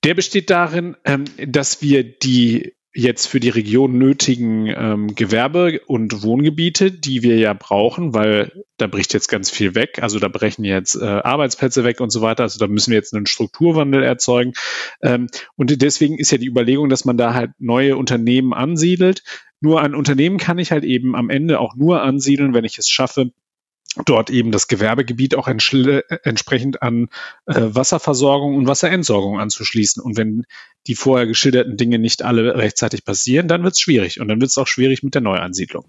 Der 0.05 0.14
besteht 0.14 0.50
darin, 0.50 0.97
ähm, 1.05 1.25
dass 1.47 1.81
wir 1.81 2.02
die 2.02 2.75
jetzt 2.95 3.26
für 3.26 3.41
die 3.41 3.49
Region 3.49 3.97
nötigen 3.97 4.67
ähm, 4.67 5.14
Gewerbe- 5.14 5.81
und 5.87 6.23
Wohngebiete, 6.23 6.91
die 6.91 7.23
wir 7.23 7.38
ja 7.38 7.55
brauchen, 7.55 8.12
weil 8.12 8.64
da 8.76 8.87
bricht 8.87 9.14
jetzt 9.14 9.29
ganz 9.29 9.50
viel 9.50 9.75
weg. 9.75 10.00
Also 10.02 10.19
da 10.19 10.29
brechen 10.29 10.64
jetzt 10.64 10.97
äh, 10.97 11.05
Arbeitsplätze 11.05 11.85
weg 11.85 12.00
und 12.00 12.11
so 12.11 12.21
weiter. 12.21 12.43
Also 12.43 12.59
da 12.59 12.67
müssen 12.67 12.91
wir 12.91 12.99
jetzt 12.99 13.14
einen 13.14 13.26
Strukturwandel 13.26 14.02
erzeugen. 14.02 14.52
Ähm, 15.00 15.29
und 15.57 15.81
deswegen 15.81 16.19
ist 16.19 16.33
ja 16.33 16.38
die 16.38 16.49
Überlegung, 16.49 16.91
dass 16.91 17.07
man 17.07 17.17
da 17.17 17.33
halt 17.33 17.52
neue 17.59 17.97
Unternehmen 17.97 18.52
ansiedelt. 18.52 19.23
Nur 19.61 19.81
ein 19.81 19.95
Unternehmen 19.95 20.37
kann 20.37 20.59
ich 20.59 20.71
halt 20.71 20.85
eben 20.85 21.17
am 21.17 21.31
Ende 21.31 21.61
auch 21.61 21.75
nur 21.76 22.02
ansiedeln, 22.02 22.52
wenn 22.52 22.64
ich 22.64 22.76
es 22.76 22.88
schaffe, 22.88 23.31
dort 24.05 24.31
eben 24.31 24.53
das 24.53 24.69
Gewerbegebiet 24.69 25.35
auch 25.35 25.49
entsprechend 25.49 26.83
an 26.83 27.09
äh, 27.47 27.55
Wasserversorgung 27.57 28.57
und 28.57 28.67
Wasserentsorgung 28.67 29.39
anzuschließen. 29.39 30.03
Und 30.03 30.17
wenn 30.17 30.45
die 30.87 30.95
vorher 30.95 31.27
geschilderten 31.27 31.77
Dinge 31.77 31.99
nicht 31.99 32.23
alle 32.23 32.57
rechtzeitig 32.57 33.05
passieren, 33.05 33.49
dann 33.49 33.63
wird 33.63 33.75
es 33.75 33.81
schwierig. 33.81 34.21
Und 34.21 34.29
dann 34.29 34.41
wird 34.41 34.51
es 34.51 34.59
auch 34.59 34.67
schwierig 34.67 35.03
mit 35.03 35.15
der 35.15 35.23
Neuansiedlung. 35.23 35.85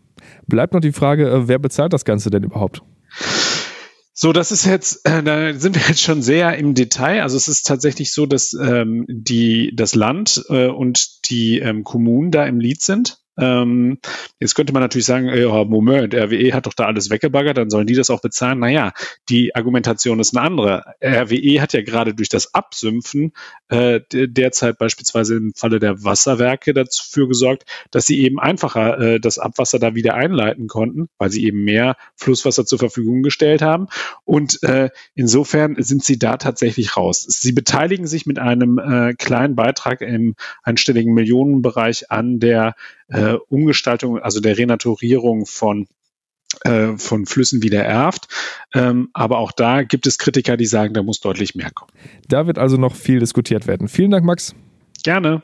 Bleibt 0.48 0.74
noch 0.74 0.82
die 0.82 0.92
Frage, 0.92 1.30
äh, 1.30 1.48
wer 1.48 1.60
bezahlt 1.60 1.94
das 1.94 2.06
Ganze 2.06 2.30
denn 2.30 2.44
überhaupt? 2.44 2.82
So, 4.16 4.32
das 4.32 4.52
ist 4.52 4.66
jetzt, 4.66 5.08
äh, 5.08 5.24
da 5.24 5.54
sind 5.54 5.76
wir 5.76 5.88
jetzt 5.88 6.02
schon 6.02 6.22
sehr 6.22 6.56
im 6.58 6.76
Detail. 6.76 7.24
Also 7.24 7.36
es 7.36 7.48
ist 7.48 7.66
tatsächlich 7.66 8.14
so, 8.14 8.26
dass 8.26 8.54
ähm, 8.54 9.06
die, 9.08 9.74
das 9.76 9.96
Land 9.96 10.46
äh, 10.50 10.68
und 10.68 11.30
die 11.30 11.60
ähm, 11.60 11.84
Kommunen 11.84 12.32
da 12.32 12.46
im 12.46 12.60
Lied 12.60 12.82
sind. 12.82 13.23
Ähm, 13.38 13.98
jetzt 14.40 14.56
könnte 14.56 14.74
man 14.74 14.82
natürlich 14.82 15.06
sagen, 15.06 15.28
ja, 15.30 15.64
Moment, 15.64 16.14
RWE 16.14 16.54
hat 16.54 16.66
doch 16.66 16.74
da 16.74 16.86
alles 16.86 17.10
weggebaggert, 17.10 17.58
dann 17.58 17.70
sollen 17.70 17.88
die 17.88 17.96
das 17.96 18.10
auch 18.10 18.22
bezahlen. 18.22 18.60
Naja, 18.60 18.94
die 19.30 19.56
Argumentation 19.56 20.20
ist 20.20 20.36
eine 20.36 20.46
andere. 20.46 20.84
RWE 21.04 21.62
hat 21.62 21.74
ja 21.74 21.82
gerade 21.82 22.14
durch 22.14 22.30
das 22.30 22.54
Absümpfen 22.54 23.34
äh, 23.70 24.02
derzeit 24.12 24.78
beispielsweise 24.78 25.36
im 25.36 25.54
Falle 25.56 25.80
der 25.80 26.04
Wasserwerke 26.04 26.74
dafür 26.74 27.28
gesorgt, 27.28 27.64
dass 27.92 28.06
sie 28.06 28.22
eben 28.22 28.40
einfacher 28.40 29.00
äh, 29.00 29.20
das 29.20 29.40
Abwasser 29.40 29.80
da 29.80 29.96
wieder 29.96 30.14
einleiten 30.14 30.68
konnten, 30.68 31.08
weil 31.18 31.32
sie 31.32 31.46
eben 31.46 31.64
mehr 31.64 31.96
Flusswasser 32.16 32.66
zur 32.66 32.80
Verfügung 32.80 33.24
gestellt 33.24 33.62
haben. 33.62 33.88
Und 34.26 34.62
äh, 34.64 34.90
insofern 35.16 35.76
sind 35.80 36.04
sie 36.04 36.20
da 36.20 36.38
tatsächlich 36.38 36.96
raus. 36.98 37.26
Sie 37.28 37.52
beteiligen 37.52 38.08
sich 38.08 38.26
mit 38.26 38.38
einem 38.38 38.78
äh, 38.78 39.14
kleinen 39.14 39.56
Beitrag 39.56 40.02
im 40.02 40.36
einstelligen 40.62 41.14
Millionenbereich 41.14 42.12
an 42.12 42.40
der 42.40 42.76
äh, 43.08 43.34
Umgestaltung, 43.50 44.20
also 44.20 44.40
der 44.40 44.58
Renaturierung 44.58 45.46
von 45.46 45.88
äh, 46.64 46.98
von 46.98 47.26
Flüssen 47.26 47.64
wieder 47.64 47.84
erft. 47.84 48.28
Ähm, 48.74 49.10
aber 49.14 49.40
auch 49.40 49.52
da 49.52 49.84
gibt 49.84 50.06
es 50.08 50.18
Kritiker, 50.18 50.56
die 50.56 50.66
sagen, 50.66 50.94
da 50.94 51.02
muss 51.02 51.20
deutlich 51.20 51.56
mehr 51.56 51.72
kommen. 51.72 51.92
Da 52.28 52.48
wird 52.48 52.60
also 52.60 52.78
noch 52.78 52.96
viel 52.96 53.20
diskutiert 53.20 53.66
werden. 53.68 53.88
Vielen 53.88 54.12
Dank, 54.12 54.24
Max. 54.24 54.54
Gerne. 55.04 55.42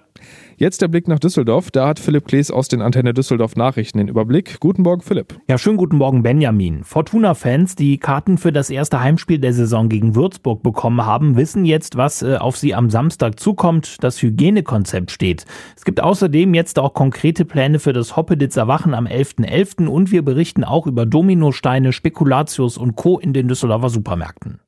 Jetzt 0.57 0.81
der 0.81 0.89
Blick 0.89 1.07
nach 1.07 1.19
Düsseldorf. 1.19 1.71
Da 1.71 1.87
hat 1.87 1.99
Philipp 1.99 2.27
Klees 2.27 2.51
aus 2.51 2.67
den 2.67 2.81
Antenne 2.81 3.13
Düsseldorf 3.13 3.55
Nachrichten 3.55 3.97
den 3.97 4.09
Überblick. 4.09 4.59
Guten 4.59 4.81
Morgen, 4.81 5.01
Philipp. 5.01 5.39
Ja, 5.47 5.57
schönen 5.57 5.77
guten 5.77 5.95
Morgen, 5.95 6.21
Benjamin. 6.21 6.83
Fortuna-Fans, 6.83 7.75
die 7.75 7.97
Karten 7.97 8.37
für 8.37 8.51
das 8.51 8.69
erste 8.69 8.99
Heimspiel 8.99 9.39
der 9.39 9.53
Saison 9.53 9.87
gegen 9.87 10.15
Würzburg 10.15 10.61
bekommen 10.61 11.05
haben, 11.05 11.37
wissen 11.37 11.63
jetzt, 11.63 11.95
was 11.95 12.21
äh, 12.21 12.35
auf 12.35 12.57
sie 12.57 12.75
am 12.75 12.89
Samstag 12.89 13.39
zukommt. 13.39 14.03
Das 14.03 14.21
Hygienekonzept 14.21 15.11
steht. 15.11 15.45
Es 15.77 15.85
gibt 15.85 16.01
außerdem 16.01 16.53
jetzt 16.53 16.77
auch 16.77 16.93
konkrete 16.93 17.45
Pläne 17.45 17.79
für 17.79 17.93
das 17.93 18.17
Hoppeditzer 18.17 18.67
Wachen 18.67 18.93
am 18.93 19.07
11.11. 19.07 19.45
.11. 19.45 19.87
und 19.87 20.11
wir 20.11 20.23
berichten 20.23 20.65
auch 20.65 20.87
über 20.87 21.05
Dominosteine, 21.05 21.93
Spekulatius 21.93 22.77
und 22.77 22.97
Co. 22.97 23.17
in 23.17 23.31
den 23.31 23.47
Düsseldorfer 23.47 23.89
Supermärkten. 23.89 24.59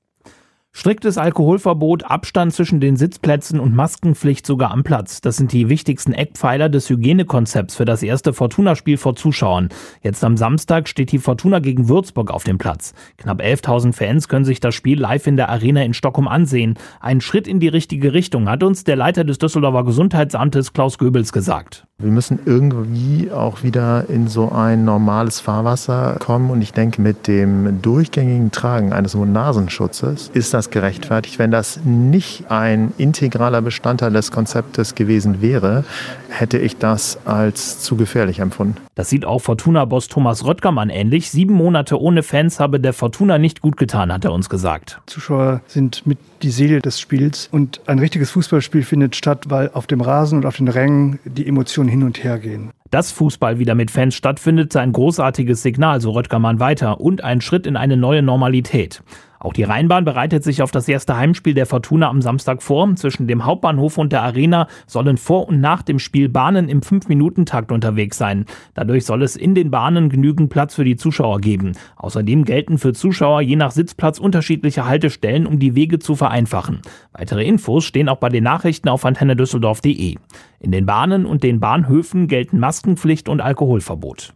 Striktes 0.74 1.18
Alkoholverbot, 1.18 2.06
Abstand 2.06 2.54
zwischen 2.54 2.80
den 2.80 2.96
Sitzplätzen 2.96 3.60
und 3.60 3.76
Maskenpflicht 3.76 4.46
sogar 4.46 4.72
am 4.72 4.84
Platz. 4.84 5.20
Das 5.20 5.36
sind 5.36 5.52
die 5.52 5.68
wichtigsten 5.68 6.14
Eckpfeiler 6.14 6.70
des 6.70 6.90
Hygienekonzepts 6.90 7.76
für 7.76 7.84
das 7.84 8.02
erste 8.02 8.32
Fortuna-Spiel 8.32 8.98
vor 8.98 9.18
Zuschauern. 9.18 9.68
Jetzt 10.02 10.24
am 10.24 10.38
Samstag 10.38 10.88
steht 10.88 11.12
die 11.12 11.20
Fortuna 11.20 11.60
gegen 11.60 11.90
Würzburg 11.90 12.32
auf 12.32 12.46
dem 12.46 12.58
Platz. 12.58 12.94
Knapp 13.18 13.42
11.000 13.42 13.92
Fans 13.92 14.30
können 14.30 14.46
sich 14.46 14.62
das 14.62 14.74
Spiel 14.74 14.98
live 14.98 15.28
in 15.28 15.36
der 15.36 15.50
Arena 15.50 15.84
in 15.84 15.94
Stockholm 15.94 16.30
ansehen. 16.30 16.76
Ein 17.02 17.20
Schritt 17.20 17.50
in 17.50 17.60
die 17.60 17.68
richtige 17.68 18.14
Richtung, 18.14 18.50
hat 18.50 18.64
uns 18.64 18.86
der 18.86 18.96
Leiter 18.96 19.26
des 19.26 19.40
Düsseldorfer 19.40 19.84
Gesundheitsamtes 19.84 20.72
Klaus 20.72 20.98
Goebbels 20.98 21.34
gesagt. 21.34 21.86
Wir 22.02 22.12
müssen 22.12 22.40
irgendwie 22.46 23.30
auch 23.32 23.62
wieder 23.62 24.10
in 24.10 24.28
so 24.28 24.52
ein 24.52 24.86
normales 24.86 25.40
Fahrwasser 25.40 26.16
kommen. 26.20 26.50
Und 26.50 26.62
ich 26.62 26.74
denke, 26.74 27.00
mit 27.02 27.28
dem 27.28 27.82
durchgängigen 27.82 28.52
Tragen 28.52 28.92
eines 28.92 29.14
Mund-Nasenschutzes 29.14 30.32
ist 30.34 30.54
das 30.54 30.61
gerechtfertigt. 30.70 31.40
Wenn 31.40 31.52
das 31.52 31.80
nicht 31.84 32.52
ein 32.52 32.94
integraler 32.98 33.62
Bestandteil 33.62 34.12
des 34.12 34.32
Konzeptes 34.32 34.96
gewesen 34.96 35.42
wäre, 35.42 35.84
hätte 36.30 36.58
ich 36.58 36.78
das 36.78 37.20
als 37.26 37.80
zu 37.82 37.96
gefährlich 37.96 38.40
empfunden. 38.40 38.78
Das 38.96 39.10
sieht 39.10 39.26
auch 39.26 39.40
Fortuna-Boss 39.40 40.08
Thomas 40.08 40.46
Röttgermann 40.46 40.90
ähnlich. 40.90 41.32
Sieben 41.32 41.54
Monate 41.54 42.00
ohne 42.00 42.24
Fans 42.24 42.60
habe 42.60 42.80
der 42.80 42.94
Fortuna 42.94 43.38
nicht 43.38 43.62
gut 43.62 43.78
getan, 43.78 44.14
hat 44.14 44.26
er 44.26 44.34
uns 44.34 44.50
gesagt. 44.50 45.02
Zuschauer 45.08 45.62
sind 45.68 46.06
mit 46.06 46.20
die 46.44 46.52
Seele 46.52 46.82
des 46.82 47.00
Spiels 47.00 47.50
und 47.52 47.82
ein 47.88 48.00
richtiges 48.00 48.32
Fußballspiel 48.32 48.84
findet 48.84 49.16
statt, 49.16 49.46
weil 49.50 49.72
auf 49.74 49.88
dem 49.88 50.02
Rasen 50.02 50.40
und 50.40 50.46
auf 50.46 50.58
den 50.58 50.68
Rängen 50.68 51.20
die 51.26 51.48
Emotionen 51.48 51.90
hin 51.90 52.04
und 52.04 52.24
her 52.24 52.40
gehen. 52.40 52.72
Dass 52.92 53.14
Fußball 53.14 53.58
wieder 53.58 53.74
mit 53.74 53.90
Fans 53.90 54.16
stattfindet, 54.16 54.74
sei 54.74 54.82
ein 54.82 54.92
großartiges 54.92 55.64
Signal, 55.64 56.02
so 56.02 56.12
Röttgermann 56.12 56.60
weiter, 56.60 57.00
und 57.00 57.24
ein 57.24 57.40
Schritt 57.40 57.66
in 57.66 57.78
eine 57.78 57.96
neue 57.96 58.22
Normalität. 58.22 59.02
Auch 59.40 59.54
die 59.54 59.64
Rheinbahn 59.64 60.06
bereitet 60.06 60.44
sich 60.44 60.62
auf 60.62 60.70
das 60.70 60.88
erste 60.88 61.18
Heimspiel 61.18 61.56
der 61.56 61.66
Fortuna 61.66 62.10
am 62.10 62.22
Samstag 62.22 62.62
vor. 62.62 62.96
Zwischen 62.96 63.28
dem 63.28 63.46
Hauptbahnhof 63.46 63.98
und 63.98 64.12
der 64.12 64.22
Arena 64.22 64.68
sollen 64.86 65.18
vor 65.18 65.48
und 65.48 65.62
nach 65.62 65.82
dem 65.82 65.98
Spiel 65.98 66.30
Bahnen 66.30 66.70
im 66.70 66.82
5-Minuten-Takt 66.82 67.72
unterwegs 67.72 68.18
sein. 68.18 68.46
Dadurch 68.76 69.06
soll 69.06 69.24
es 69.24 69.36
in 69.36 69.56
den 69.56 69.72
Bahnen 69.72 70.10
genügend 70.10 70.52
Platz 70.52 70.76
für 70.76 70.84
die 70.84 70.96
Zuschauer 70.96 71.40
geben. 71.40 71.72
Außerdem 71.96 72.46
gelten 72.46 72.78
für 72.78 72.94
Zuschauer 72.94 73.42
je 73.42 73.56
nach 73.56 73.72
Sitzplatz 73.72 74.20
unterschiedliche 74.20 74.86
Haltestellen, 74.86 75.48
um 75.48 75.58
die 75.58 75.74
Wege 75.74 75.98
zu 75.98 76.16
vereinfachen. 76.16 76.82
Weitere 77.14 77.44
Infos 77.44 77.86
stehen 77.86 78.10
auch 78.10 78.18
bei 78.18 78.30
den 78.30 78.44
Nachrichten 78.44 78.90
auf 78.90 79.06
antennedüsseldorf.de. 79.06 80.18
In 80.64 80.72
den 80.72 80.86
Bahnen 80.86 81.26
und 81.26 81.42
den 81.42 81.60
Bahnhöfen 81.60 82.28
gelten 82.28 82.60
Maskenpflicht 82.60 83.28
und 83.30 83.42
Alkoholverbot. 83.42 84.36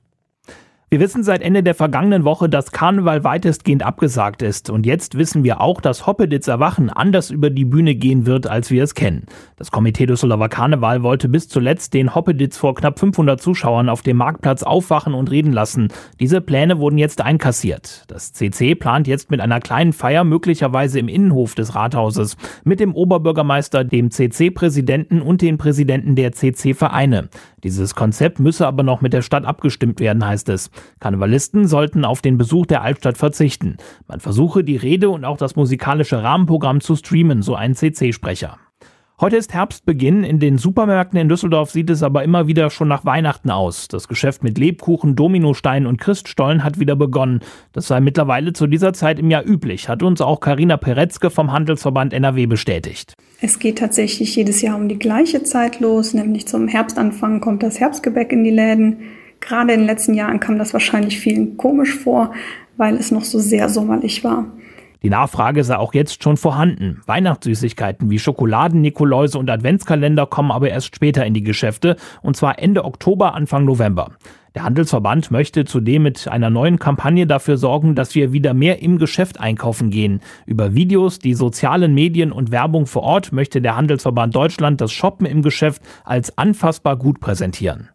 Wir 0.92 1.00
wissen 1.00 1.24
seit 1.24 1.42
Ende 1.42 1.64
der 1.64 1.74
vergangenen 1.74 2.26
Woche, 2.26 2.48
dass 2.48 2.72
Karneval 2.72 3.24
weitestgehend 3.24 3.82
abgesagt 3.82 4.44
ist. 4.44 4.70
Und 4.70 4.86
jetzt 4.86 5.18
wissen 5.18 5.44
wir 5.44 5.60
auch, 5.60 5.82
dass 5.82 6.06
Hoppeditzer 6.06 6.60
Wachen 6.60 6.92
anders 6.92 7.32
über 7.32 7.50
die 7.50 7.66
Bühne 7.66 7.96
gehen 7.96 8.28
wird, 8.28 8.46
als 8.46 8.70
wir 8.70 8.84
es 8.84 8.94
kennen. 8.94 9.26
Das 9.58 9.72
Komitee 9.72 10.06
Düsseldorfer 10.06 10.48
Karneval 10.48 11.02
wollte 11.02 11.28
bis 11.28 11.50
zuletzt 11.50 11.96
den 11.96 12.14
Hoppeditz 12.14 12.58
vor 12.58 12.76
knapp 12.76 13.00
500 13.00 13.42
Zuschauern 13.42 13.90
auf 13.90 14.04
dem 14.04 14.18
Marktplatz 14.18 14.62
aufwachen 14.62 15.16
und 15.16 15.32
reden 15.32 15.54
lassen. 15.54 15.88
Diese 16.20 16.40
Pläne 16.40 16.78
wurden 16.78 17.00
jetzt 17.00 17.20
einkassiert. 17.20 18.04
Das 18.08 18.34
CC 18.34 18.76
plant 18.76 19.08
jetzt 19.08 19.32
mit 19.32 19.42
einer 19.42 19.62
kleinen 19.62 19.92
Feier 19.92 20.24
möglicherweise 20.24 21.00
im 21.00 21.08
Innenhof 21.08 21.56
des 21.56 21.74
Rathauses 21.74 22.38
mit 22.64 22.80
dem 22.80 22.94
Oberbürgermeister, 22.94 23.86
dem 23.86 24.12
CC-Präsidenten 24.12 25.24
und 25.24 25.42
den 25.42 25.58
Präsidenten 25.58 26.16
der 26.16 26.32
CC-Vereine. 26.32 27.30
Dieses 27.66 27.96
Konzept 27.96 28.40
müsse 28.40 28.68
aber 28.68 28.84
noch 28.84 29.02
mit 29.02 29.12
der 29.12 29.24
Stadt 29.24 29.44
abgestimmt 29.44 30.00
werden, 30.00 30.24
heißt 30.24 30.50
es. 30.50 30.70
Karnevalisten 31.00 31.68
sollten 31.68 32.06
auf 32.06 32.22
den 32.22 32.38
Besuch 32.38 32.68
der 32.68 32.84
Altstadt 32.84 33.18
verzichten. 33.18 33.78
Man 34.08 34.20
versuche, 34.20 34.64
die 34.64 34.78
Rede 34.78 35.10
und 35.10 35.26
auch 35.26 35.38
das 35.38 35.56
musikalische 35.56 36.22
Rahmenprogramm 36.22 36.80
zu 36.80 36.96
streamen, 36.96 37.42
so 37.42 37.56
ein 37.56 37.74
CC-Sprecher. 37.74 38.60
Heute 39.18 39.38
ist 39.38 39.54
Herbstbeginn. 39.54 40.26
In 40.26 40.40
den 40.40 40.58
Supermärkten 40.58 41.18
in 41.18 41.30
Düsseldorf 41.30 41.72
sieht 41.72 41.90
es 41.90 42.04
aber 42.04 42.26
immer 42.26 42.48
wieder 42.48 42.70
schon 42.70 42.90
nach 42.90 43.06
Weihnachten 43.06 43.50
aus. 43.50 43.88
Das 43.88 44.10
Geschäft 44.10 44.44
mit 44.44 44.58
Lebkuchen, 44.58 45.16
Dominosteinen 45.16 45.88
und 45.88 46.02
Christstollen 46.02 46.66
hat 46.66 46.82
wieder 46.82 46.98
begonnen. 46.98 47.40
Das 47.72 47.88
sei 47.88 48.02
mittlerweile 48.02 48.52
zu 48.52 48.68
dieser 48.68 48.92
Zeit 48.92 49.18
im 49.18 49.32
Jahr 49.32 49.48
üblich, 49.48 49.88
hat 49.88 50.04
uns 50.04 50.20
auch 50.20 50.42
Karina 50.42 50.76
Peretzke 50.76 51.30
vom 51.30 51.54
Handelsverband 51.54 52.12
NRW 52.12 52.46
bestätigt. 52.46 53.14
Es 53.40 53.58
geht 53.58 53.78
tatsächlich 53.78 54.36
jedes 54.36 54.62
Jahr 54.62 54.76
um 54.76 54.90
die 54.90 55.00
gleiche 55.00 55.44
Zeit 55.44 55.80
los, 55.80 56.14
nämlich 56.14 56.46
zum 56.46 56.68
Herbstanfang 56.68 57.40
kommt 57.40 57.64
das 57.64 57.80
Herbstgebäck 57.80 58.34
in 58.34 58.44
die 58.44 58.52
Läden. 58.52 58.98
Gerade 59.40 59.72
in 59.72 59.80
den 59.80 59.88
letzten 59.88 60.14
Jahren 60.14 60.42
kam 60.42 60.58
das 60.58 60.74
wahrscheinlich 60.74 61.22
vielen 61.22 61.56
komisch 61.56 61.96
vor, 61.96 62.34
weil 62.76 62.96
es 62.98 63.12
noch 63.12 63.24
so 63.24 63.40
sehr 63.40 63.70
sommerlich 63.70 64.26
war. 64.26 64.48
Die 65.06 65.12
Nachfrage 65.12 65.64
sei 65.64 65.78
auch 65.78 65.94
jetzt 65.94 66.24
schon 66.24 66.36
vorhanden. 66.36 67.00
Weihnachtssüßigkeiten 67.06 68.10
wie 68.10 68.18
Schokoladen, 68.18 68.82
Nikoläuse 68.82 69.38
und 69.38 69.48
Adventskalender 69.52 70.26
kommen 70.26 70.50
aber 70.50 70.72
erst 70.72 70.96
später 70.96 71.24
in 71.28 71.36
die 71.36 71.44
Geschäfte, 71.44 71.96
und 72.24 72.36
zwar 72.36 72.58
Ende 72.58 72.84
Oktober, 72.84 73.36
Anfang 73.36 73.66
November. 73.66 74.14
Der 74.56 74.64
Handelsverband 74.64 75.30
möchte 75.30 75.64
zudem 75.66 76.02
mit 76.02 76.28
einer 76.28 76.50
neuen 76.50 76.80
Kampagne 76.80 77.28
dafür 77.28 77.58
sorgen, 77.58 77.94
dass 77.94 78.16
wir 78.16 78.34
wieder 78.34 78.56
mehr 78.56 78.82
im 78.82 78.98
Geschäft 78.98 79.40
einkaufen 79.40 79.92
gehen. 79.92 80.22
Über 80.48 80.74
Videos, 80.74 81.20
die 81.20 81.36
sozialen 81.36 81.94
Medien 81.94 82.32
und 82.32 82.50
Werbung 82.50 82.88
vor 82.88 83.04
Ort 83.04 83.32
möchte 83.32 83.62
der 83.62 83.76
Handelsverband 83.76 84.36
Deutschland 84.36 84.82
das 84.82 84.92
Shoppen 84.92 85.28
im 85.28 85.44
Geschäft 85.44 85.84
als 86.04 86.36
anfassbar 86.36 86.98
gut 86.98 87.20
präsentieren. 87.20 87.90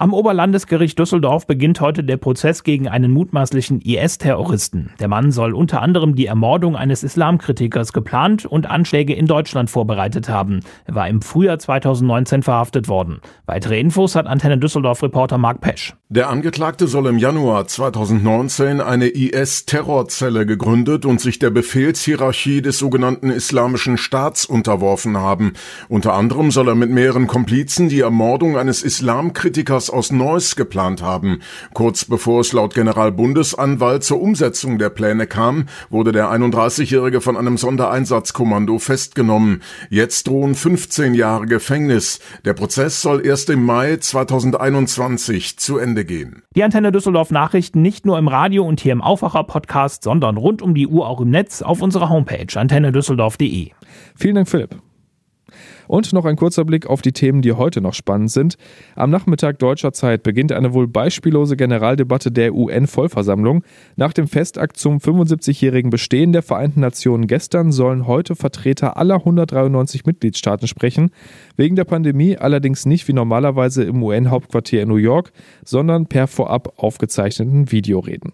Am 0.00 0.14
Oberlandesgericht 0.14 0.96
Düsseldorf 0.96 1.48
beginnt 1.48 1.80
heute 1.80 2.04
der 2.04 2.18
Prozess 2.18 2.62
gegen 2.62 2.86
einen 2.86 3.10
mutmaßlichen 3.10 3.80
IS-Terroristen. 3.80 4.92
Der 5.00 5.08
Mann 5.08 5.32
soll 5.32 5.54
unter 5.54 5.82
anderem 5.82 6.14
die 6.14 6.26
Ermordung 6.26 6.76
eines 6.76 7.02
Islamkritikers 7.02 7.92
geplant 7.92 8.46
und 8.46 8.70
Anschläge 8.70 9.12
in 9.12 9.26
Deutschland 9.26 9.70
vorbereitet 9.70 10.28
haben. 10.28 10.60
Er 10.84 10.94
war 10.94 11.08
im 11.08 11.20
Frühjahr 11.20 11.58
2019 11.58 12.44
verhaftet 12.44 12.86
worden. 12.86 13.18
Weitere 13.44 13.80
Infos 13.80 14.14
hat 14.14 14.28
Antenne 14.28 14.58
Düsseldorf-Reporter 14.58 15.36
Mark 15.36 15.60
Pesch. 15.62 15.96
Der 16.10 16.30
Angeklagte 16.30 16.86
soll 16.86 17.06
im 17.08 17.18
Januar 17.18 17.68
2019 17.68 18.80
eine 18.80 19.08
IS-Terrorzelle 19.08 20.46
gegründet 20.46 21.04
und 21.04 21.20
sich 21.20 21.38
der 21.38 21.50
Befehlshierarchie 21.50 22.62
des 22.62 22.78
sogenannten 22.78 23.28
Islamischen 23.28 23.98
Staats 23.98 24.46
unterworfen 24.46 25.18
haben. 25.18 25.52
Unter 25.90 26.14
anderem 26.14 26.50
soll 26.50 26.68
er 26.68 26.76
mit 26.76 26.88
mehreren 26.88 27.26
Komplizen 27.26 27.90
die 27.90 28.00
Ermordung 28.00 28.56
eines 28.56 28.82
Islamkritikers 28.82 29.90
aus 29.90 30.10
Neuss 30.10 30.56
geplant 30.56 31.02
haben. 31.02 31.40
Kurz 31.74 32.06
bevor 32.06 32.40
es 32.40 32.54
laut 32.54 32.72
Generalbundesanwalt 32.72 34.02
zur 34.02 34.22
Umsetzung 34.22 34.78
der 34.78 34.88
Pläne 34.88 35.26
kam, 35.26 35.66
wurde 35.90 36.12
der 36.12 36.32
31-Jährige 36.32 37.20
von 37.20 37.36
einem 37.36 37.58
Sondereinsatzkommando 37.58 38.78
festgenommen. 38.78 39.60
Jetzt 39.90 40.26
drohen 40.26 40.54
15 40.54 41.12
Jahre 41.12 41.44
Gefängnis. 41.44 42.20
Der 42.46 42.54
Prozess 42.54 43.02
soll 43.02 43.26
erst 43.26 43.50
im 43.50 43.62
Mai 43.62 43.98
2021 43.98 45.58
zu 45.58 45.76
Ende 45.76 45.97
gehen. 46.04 46.42
Die 46.54 46.64
Antenne 46.64 46.92
Düsseldorf 46.92 47.30
Nachrichten 47.30 47.82
nicht 47.82 48.06
nur 48.06 48.18
im 48.18 48.28
Radio 48.28 48.64
und 48.64 48.80
hier 48.80 48.92
im 48.92 49.02
Aufwacher 49.02 49.44
Podcast, 49.44 50.02
sondern 50.02 50.36
rund 50.36 50.62
um 50.62 50.74
die 50.74 50.86
Uhr 50.86 51.08
auch 51.08 51.20
im 51.20 51.30
Netz 51.30 51.62
auf 51.62 51.82
unserer 51.82 52.08
Homepage 52.08 52.58
antennedüsseldorf.de. 52.58 53.70
Vielen 54.16 54.34
Dank, 54.34 54.48
Philipp. 54.48 54.76
Und 55.88 56.12
noch 56.12 56.24
ein 56.24 56.36
kurzer 56.36 56.64
Blick 56.64 56.86
auf 56.86 57.02
die 57.02 57.12
Themen, 57.12 57.42
die 57.42 57.52
heute 57.52 57.80
noch 57.80 57.94
spannend 57.94 58.30
sind. 58.30 58.56
Am 58.94 59.10
Nachmittag 59.10 59.58
deutscher 59.58 59.92
Zeit 59.92 60.22
beginnt 60.22 60.52
eine 60.52 60.74
wohl 60.74 60.86
beispiellose 60.86 61.56
Generaldebatte 61.56 62.30
der 62.30 62.54
UN-Vollversammlung. 62.54 63.64
Nach 63.96 64.12
dem 64.12 64.28
Festakt 64.28 64.76
zum 64.76 64.98
75-jährigen 64.98 65.90
Bestehen 65.90 66.32
der 66.32 66.42
Vereinten 66.42 66.80
Nationen 66.80 67.26
gestern 67.26 67.72
sollen 67.72 68.06
heute 68.06 68.36
Vertreter 68.36 68.96
aller 68.96 69.16
193 69.16 70.04
Mitgliedstaaten 70.04 70.68
sprechen. 70.68 71.10
Wegen 71.56 71.74
der 71.74 71.84
Pandemie 71.84 72.36
allerdings 72.36 72.86
nicht 72.86 73.08
wie 73.08 73.14
normalerweise 73.14 73.82
im 73.82 74.02
UN-Hauptquartier 74.02 74.82
in 74.82 74.88
New 74.88 74.96
York, 74.96 75.32
sondern 75.64 76.06
per 76.06 76.26
vorab 76.26 76.74
aufgezeichneten 76.76 77.72
Videoreden. 77.72 78.32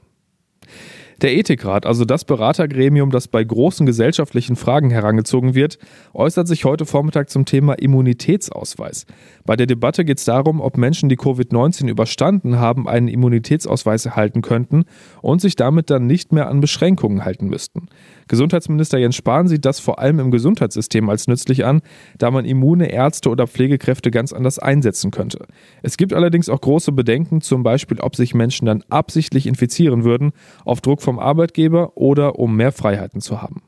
Der 1.23 1.37
Ethikrat, 1.37 1.87
also 1.87 2.05
das 2.05 2.25
Beratergremium, 2.25 3.11
das 3.11 3.29
bei 3.29 3.45
großen 3.45 3.87
gesellschaftlichen 3.87 4.57
Fragen 4.57 4.91
herangezogen 4.91 5.55
wird, 5.55 5.79
äußert 6.13 6.49
sich 6.49 6.65
heute 6.65 6.87
Vormittag 6.87 7.31
zum 7.31 7.45
Thema 7.45 7.75
Immunitätsausweis. 7.75 9.07
Bei 9.45 9.57
der 9.57 9.67
Debatte 9.67 10.05
geht 10.05 10.19
es 10.19 10.25
darum, 10.25 10.61
ob 10.61 10.77
Menschen, 10.77 11.09
die 11.09 11.17
Covid-19 11.17 11.89
überstanden 11.89 12.59
haben, 12.59 12.89
einen 12.89 13.09
Immunitätsausweis 13.09 14.07
erhalten 14.07 14.43
könnten 14.43 14.85
und 15.23 15.41
sich 15.41 15.57
damit 15.57 15.91
dann 15.91 16.07
nicht 16.07 16.33
mehr 16.33 16.49
an 16.49 16.61
Beschränkungen 16.61 17.25
halten 17.25 17.47
müssten. 17.47 17.89
Gesundheitsminister 18.29 18.99
Jens 18.99 19.17
Spahn 19.17 19.49
sieht 19.49 19.65
das 19.65 19.81
vor 19.81 19.99
allem 19.99 20.19
im 20.19 20.31
Gesundheitssystem 20.31 21.09
als 21.09 21.27
nützlich 21.27 21.65
an, 21.65 21.83
da 22.19 22.31
man 22.31 22.45
immune 22.45 22.91
Ärzte 22.91 23.31
oder 23.31 23.47
Pflegekräfte 23.47 24.11
ganz 24.11 24.33
anders 24.33 24.59
einsetzen 24.59 25.11
könnte. 25.11 25.47
Es 25.83 25.97
gibt 25.97 26.13
allerdings 26.13 26.49
auch 26.49 26.61
große 26.61 26.93
Bedenken, 26.93 27.41
zum 27.41 27.63
Beispiel, 27.63 28.01
ob 28.01 28.17
sich 28.17 28.35
Menschen 28.35 28.67
dann 28.67 28.85
absichtlich 28.89 29.47
infizieren 29.47 30.05
würden, 30.05 30.33
auf 30.65 30.81
Druck 30.81 31.03
vom 31.03 31.19
Arbeitgeber 31.19 31.97
oder 31.97 32.39
um 32.39 32.57
mehr 32.57 32.73
Freiheiten 32.73 33.21
zu 33.21 33.43
haben. 33.43 33.64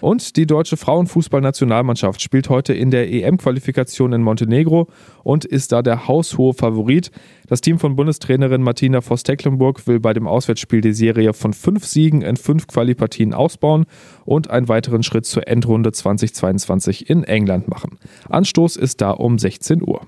Und 0.00 0.36
die 0.36 0.46
deutsche 0.46 0.76
Frauenfußballnationalmannschaft 0.76 2.22
spielt 2.22 2.48
heute 2.48 2.74
in 2.74 2.90
der 2.90 3.10
EM-Qualifikation 3.10 4.12
in 4.12 4.22
Montenegro 4.22 4.88
und 5.22 5.44
ist 5.44 5.72
da 5.72 5.82
der 5.82 6.06
haushohe 6.06 6.54
Favorit. 6.54 7.10
Das 7.48 7.60
Team 7.60 7.78
von 7.78 7.96
Bundestrainerin 7.96 8.62
Martina 8.62 9.00
Voss-Tecklenburg 9.00 9.86
will 9.86 10.00
bei 10.00 10.12
dem 10.12 10.26
Auswärtsspiel 10.26 10.80
die 10.80 10.92
Serie 10.92 11.32
von 11.32 11.52
fünf 11.52 11.84
Siegen 11.86 12.22
in 12.22 12.36
fünf 12.36 12.66
Qualipartien 12.66 13.34
ausbauen 13.34 13.86
und 14.24 14.50
einen 14.50 14.68
weiteren 14.68 15.02
Schritt 15.02 15.26
zur 15.26 15.48
Endrunde 15.48 15.92
2022 15.92 17.10
in 17.10 17.24
England 17.24 17.68
machen. 17.68 17.98
Anstoß 18.28 18.76
ist 18.76 19.00
da 19.00 19.10
um 19.10 19.38
16 19.38 19.82
Uhr. 19.82 20.02